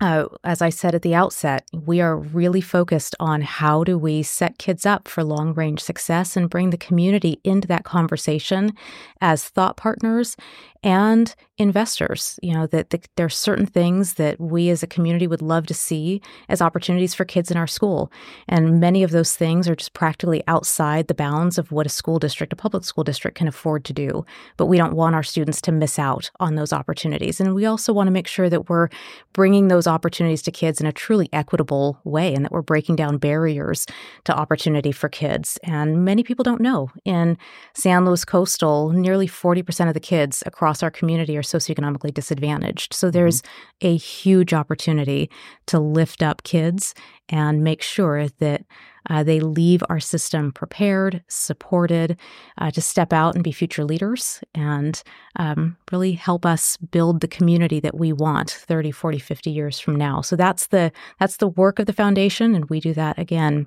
uh, 0.00 0.26
as 0.42 0.60
I 0.60 0.70
said 0.70 0.94
at 0.94 1.02
the 1.02 1.14
outset, 1.14 1.68
we 1.72 2.00
are 2.00 2.16
really 2.16 2.60
focused 2.60 3.14
on 3.20 3.42
how 3.42 3.84
do 3.84 3.96
we 3.96 4.22
set 4.22 4.58
kids 4.58 4.84
up 4.84 5.08
for 5.08 5.22
long 5.22 5.54
range 5.54 5.80
success 5.80 6.36
and 6.36 6.50
bring 6.50 6.70
the 6.70 6.76
community 6.76 7.40
into 7.44 7.68
that 7.68 7.84
conversation 7.84 8.72
as 9.20 9.44
thought 9.44 9.76
partners 9.76 10.36
and 10.82 11.34
investors. 11.56 12.38
You 12.42 12.52
know, 12.52 12.66
that 12.66 12.90
the, 12.90 13.00
there 13.16 13.26
are 13.26 13.30
certain 13.30 13.64
things 13.64 14.14
that 14.14 14.38
we 14.38 14.68
as 14.68 14.82
a 14.82 14.86
community 14.86 15.26
would 15.26 15.40
love 15.40 15.66
to 15.68 15.74
see 15.74 16.20
as 16.48 16.60
opportunities 16.60 17.14
for 17.14 17.24
kids 17.24 17.50
in 17.50 17.56
our 17.56 17.66
school. 17.66 18.12
And 18.48 18.80
many 18.80 19.02
of 19.02 19.10
those 19.10 19.34
things 19.34 19.66
are 19.66 19.74
just 19.74 19.94
practically 19.94 20.42
outside 20.46 21.08
the 21.08 21.14
bounds 21.14 21.56
of 21.56 21.72
what 21.72 21.86
a 21.86 21.88
school 21.90 22.18
district, 22.18 22.52
a 22.52 22.56
public 22.56 22.84
school 22.84 23.04
district, 23.04 23.38
can 23.38 23.48
afford 23.48 23.84
to 23.86 23.92
do. 23.92 24.26
But 24.56 24.66
we 24.66 24.76
don't 24.76 24.94
want 24.94 25.14
our 25.14 25.22
students 25.22 25.60
to 25.62 25.72
miss 25.72 25.98
out 25.98 26.30
on 26.38 26.56
those 26.56 26.72
opportunities. 26.72 27.40
And 27.40 27.54
we 27.54 27.64
also 27.64 27.92
want 27.92 28.08
to 28.08 28.12
make 28.12 28.26
sure 28.26 28.50
that 28.50 28.68
we're 28.68 28.88
bringing 29.32 29.68
those 29.68 29.83
opportunities 29.86 30.42
to 30.42 30.50
kids 30.50 30.80
in 30.80 30.86
a 30.86 30.92
truly 30.92 31.28
equitable 31.32 31.98
way 32.04 32.34
and 32.34 32.44
that 32.44 32.52
we're 32.52 32.62
breaking 32.62 32.96
down 32.96 33.18
barriers 33.18 33.86
to 34.24 34.34
opportunity 34.34 34.92
for 34.92 35.08
kids. 35.08 35.58
And 35.62 36.04
many 36.04 36.22
people 36.22 36.42
don't 36.42 36.60
know. 36.60 36.90
In 37.04 37.36
San 37.74 38.04
Luis 38.04 38.24
Coastal, 38.24 38.90
nearly 38.90 39.26
40% 39.26 39.88
of 39.88 39.94
the 39.94 40.00
kids 40.00 40.42
across 40.46 40.82
our 40.82 40.90
community 40.90 41.36
are 41.36 41.42
socioeconomically 41.42 42.12
disadvantaged. 42.12 42.94
So 42.94 43.06
mm-hmm. 43.06 43.12
there's 43.12 43.42
mm-hmm. 43.42 43.86
a 43.88 43.96
huge 43.96 44.54
opportunity 44.54 45.30
to 45.66 45.78
lift 45.78 46.22
up 46.22 46.42
kids 46.42 46.94
and 47.28 47.64
make 47.64 47.82
sure 47.82 48.28
that 48.38 48.64
uh, 49.10 49.22
they 49.22 49.40
leave 49.40 49.82
our 49.88 50.00
system 50.00 50.52
prepared, 50.52 51.22
supported 51.28 52.18
uh, 52.58 52.70
to 52.70 52.80
step 52.80 53.12
out 53.12 53.34
and 53.34 53.44
be 53.44 53.52
future 53.52 53.84
leaders 53.84 54.42
and 54.54 55.02
um, 55.36 55.76
really 55.92 56.12
help 56.12 56.46
us 56.46 56.76
build 56.76 57.20
the 57.20 57.28
community 57.28 57.80
that 57.80 57.96
we 57.96 58.12
want 58.12 58.50
30, 58.50 58.90
40, 58.90 59.18
50 59.18 59.50
years 59.50 59.78
from 59.78 59.96
now. 59.96 60.20
So 60.20 60.36
that's 60.36 60.68
the 60.68 60.92
that's 61.18 61.36
the 61.38 61.48
work 61.48 61.78
of 61.78 61.86
the 61.86 61.92
foundation, 61.92 62.54
and 62.54 62.68
we 62.70 62.80
do 62.80 62.94
that 62.94 63.18
again 63.18 63.66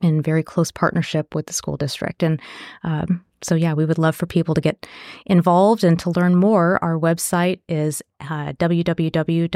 in 0.00 0.20
very 0.22 0.42
close 0.42 0.70
partnership 0.70 1.34
with 1.34 1.46
the 1.46 1.52
school 1.52 1.76
district. 1.76 2.22
And 2.22 2.40
um, 2.82 3.24
so, 3.44 3.54
yeah, 3.54 3.74
we 3.74 3.84
would 3.84 3.98
love 3.98 4.16
for 4.16 4.26
people 4.26 4.54
to 4.54 4.60
get 4.60 4.86
involved 5.26 5.84
and 5.84 5.98
to 6.00 6.10
learn 6.10 6.34
more. 6.36 6.82
Our 6.82 6.98
website 6.98 7.60
is 7.68 8.02
uh, 8.20 8.54
www.slcef.org, 8.54 9.50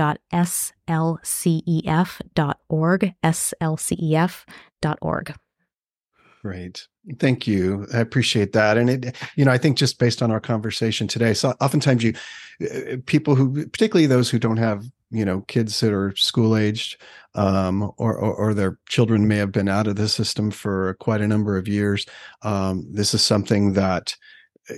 slcef.org. 3.25 5.35
Great. 6.43 6.87
Thank 7.19 7.47
you. 7.47 7.87
I 7.93 7.99
appreciate 7.99 8.53
that. 8.53 8.79
And 8.79 8.91
it, 8.91 9.17
you 9.35 9.45
know, 9.45 9.51
I 9.51 9.59
think 9.59 9.77
just 9.77 9.99
based 9.99 10.23
on 10.23 10.31
our 10.31 10.41
conversation 10.41 11.09
today, 11.09 11.35
so 11.35 11.55
oftentimes 11.61 12.05
you, 12.05 12.15
uh, 12.63 12.97
people 13.07 13.35
who, 13.35 13.67
particularly 13.67 14.07
those 14.07 14.31
who 14.31 14.39
don't 14.39 14.57
have 14.57 14.85
you 15.11 15.25
know 15.25 15.41
kids 15.43 15.79
that 15.81 15.93
are 15.93 16.15
school 16.17 16.57
aged 16.57 17.01
um, 17.35 17.83
or, 17.99 18.17
or, 18.17 18.35
or 18.35 18.55
their 18.55 18.79
children 18.89 19.29
may 19.29 19.37
have 19.37 19.53
been 19.53 19.69
out 19.69 19.87
of 19.87 19.97
the 19.97 20.09
system 20.09 20.51
for 20.51 20.95
quite 20.95 21.21
a 21.21 21.29
number 21.29 21.57
of 21.57 21.69
years 21.69 22.07
um, 22.43 22.87
this 22.91 23.15
is 23.15 23.23
something 23.23 23.73
that 23.75 24.17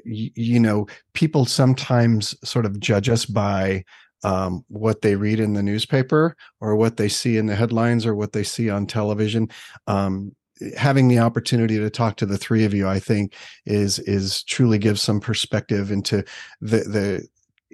you, 0.05 0.31
you 0.35 0.61
know 0.61 0.87
people 1.15 1.45
sometimes 1.45 2.35
sort 2.49 2.67
of 2.67 2.79
judge 2.81 3.09
us 3.09 3.25
by 3.25 3.85
um, 4.25 4.65
what 4.69 5.03
they 5.03 5.15
read 5.17 5.41
in 5.41 5.55
the 5.55 5.63
newspaper 5.63 6.37
or 6.61 6.77
what 6.77 6.97
they 6.97 7.09
see 7.09 7.37
in 7.37 7.47
the 7.47 7.55
headlines 7.55 8.05
or 8.05 8.15
what 8.15 8.33
they 8.33 8.43
see 8.43 8.69
on 8.69 8.87
television. 8.87 9.49
Um, 9.87 10.35
having 10.77 11.07
the 11.09 11.21
opportunity 11.21 11.79
to 11.79 11.89
talk 11.89 12.17
to 12.17 12.27
the 12.27 12.37
three 12.37 12.65
of 12.65 12.75
you 12.75 12.89
i 12.89 12.99
think 12.99 13.37
is 13.65 14.01
is 14.01 14.43
truly 14.43 14.77
gives 14.77 15.01
some 15.01 15.21
perspective 15.21 15.93
into 15.93 16.25
the 16.61 16.79
the 16.79 17.29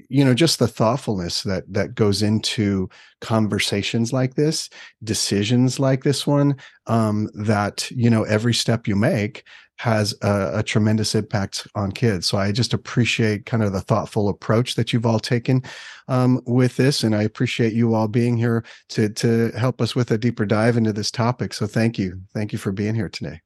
you 0.09 0.24
know 0.24 0.35
just 0.35 0.59
the 0.59 0.68
thoughtfulness 0.68 1.42
that 1.42 1.64
that 1.72 1.94
goes 1.94 2.22
into 2.22 2.88
conversations 3.20 4.12
like 4.12 4.35
this 4.35 4.68
decisions 5.04 5.78
like 5.78 6.02
this 6.02 6.26
one 6.26 6.57
um 6.87 7.28
that 7.35 7.90
you 7.90 8.11
know 8.11 8.24
every 8.24 8.54
step 8.54 8.88
you 8.88 8.96
make 8.96 9.44
has 9.76 10.14
a, 10.22 10.59
a, 10.59 10.62
tremendous 10.62 11.16
impact 11.16 11.66
on 11.74 11.90
kids. 11.90 12.26
So 12.28 12.38
i 12.38 12.52
just 12.52 12.72
appreciate 12.72 13.46
kind 13.46 13.62
of 13.62 13.72
the 13.72 13.80
thoughtful 13.80 14.28
approach 14.28 14.76
that 14.76 14.92
you've 14.92 15.07
all 15.07 15.18
taken 15.18 15.62
um, 16.07 16.40
with 16.46 16.76
this 16.76 17.02
and 17.02 17.14
i 17.14 17.22
appreciate 17.22 17.72
you 17.72 17.94
all 17.94 18.09
being 18.09 18.37
here 18.37 18.64
to 18.90 19.09
to 19.09 19.50
help 19.52 19.80
us 19.80 19.94
with 19.94 20.11
a 20.11 20.18
deeper 20.18 20.46
dive 20.46 20.76
into 20.76 20.92
this 20.92 21.11
topic. 21.11 21.52
So 21.52 21.66
thank 21.66 21.98
you. 21.98 22.20
Thank 22.33 22.52
you 22.52 22.59
for 22.59 22.72
being 22.72 22.94
here 22.94 23.09
today. 23.09 23.40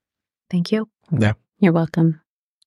Thank 0.50 0.72
you. 0.72 0.88
Yeah. 1.10 1.32
You're 1.60 1.72
welcome 1.72 2.20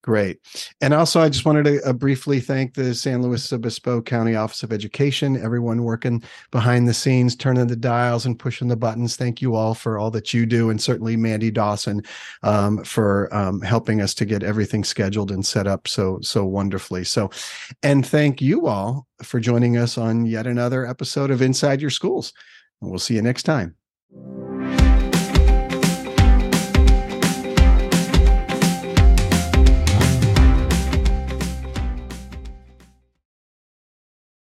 Great. 0.04 0.40
And 0.82 0.96
also, 0.96 1.22
I 1.22 1.30
just 1.30 1.46
wanted 1.46 1.66
to 1.66 1.82
uh, 1.84 1.94
briefly 1.94 2.40
thank 2.40 2.74
the 2.74 2.96
San 2.96 3.22
Luis 3.22 3.54
Obispo 3.54 4.02
County 4.02 4.36
Office 4.36 4.64
of 4.64 4.74
Education, 4.74 5.38
everyone 5.38 5.84
working 5.84 6.24
behind 6.50 6.88
the 6.88 6.94
scenes, 6.94 7.36
turning 7.36 7.68
the 7.68 7.76
dials 7.76 8.26
and 8.26 8.40
pushing 8.40 8.68
the 8.68 8.76
buttons. 8.76 9.16
Thank 9.16 9.44
you 9.44 9.54
all 9.54 9.76
for 9.76 10.00
all 10.00 10.10
that 10.12 10.34
you 10.34 10.48
do. 10.48 10.72
And 10.72 10.82
certainly 10.82 11.16
Mandy 11.18 11.52
Dawson 11.52 12.02
um, 12.42 12.84
for 12.84 13.32
um, 13.32 13.62
helping 13.62 14.02
us 14.02 14.16
to 14.16 14.26
get 14.26 14.42
everything 14.42 14.84
scheduled 14.84 15.30
and 15.30 15.46
set 15.46 15.68
up 15.68 15.88
so, 15.88 16.18
so 16.22 16.46
wonderfully. 16.46 17.04
So, 17.04 17.30
and 17.84 18.04
thank 18.06 18.42
you 18.42 18.66
all 18.66 19.06
for 19.22 19.40
joining 19.40 19.78
us 19.78 20.00
on 20.00 20.26
yet 20.26 20.48
another 20.48 20.88
episode 20.88 21.30
of 21.30 21.44
Inside 21.44 21.80
Your 21.80 21.92
Schools. 21.92 22.34
We'll 22.80 22.98
see 22.98 23.14
you 23.14 23.22
next 23.22 23.44
time. 23.44 23.76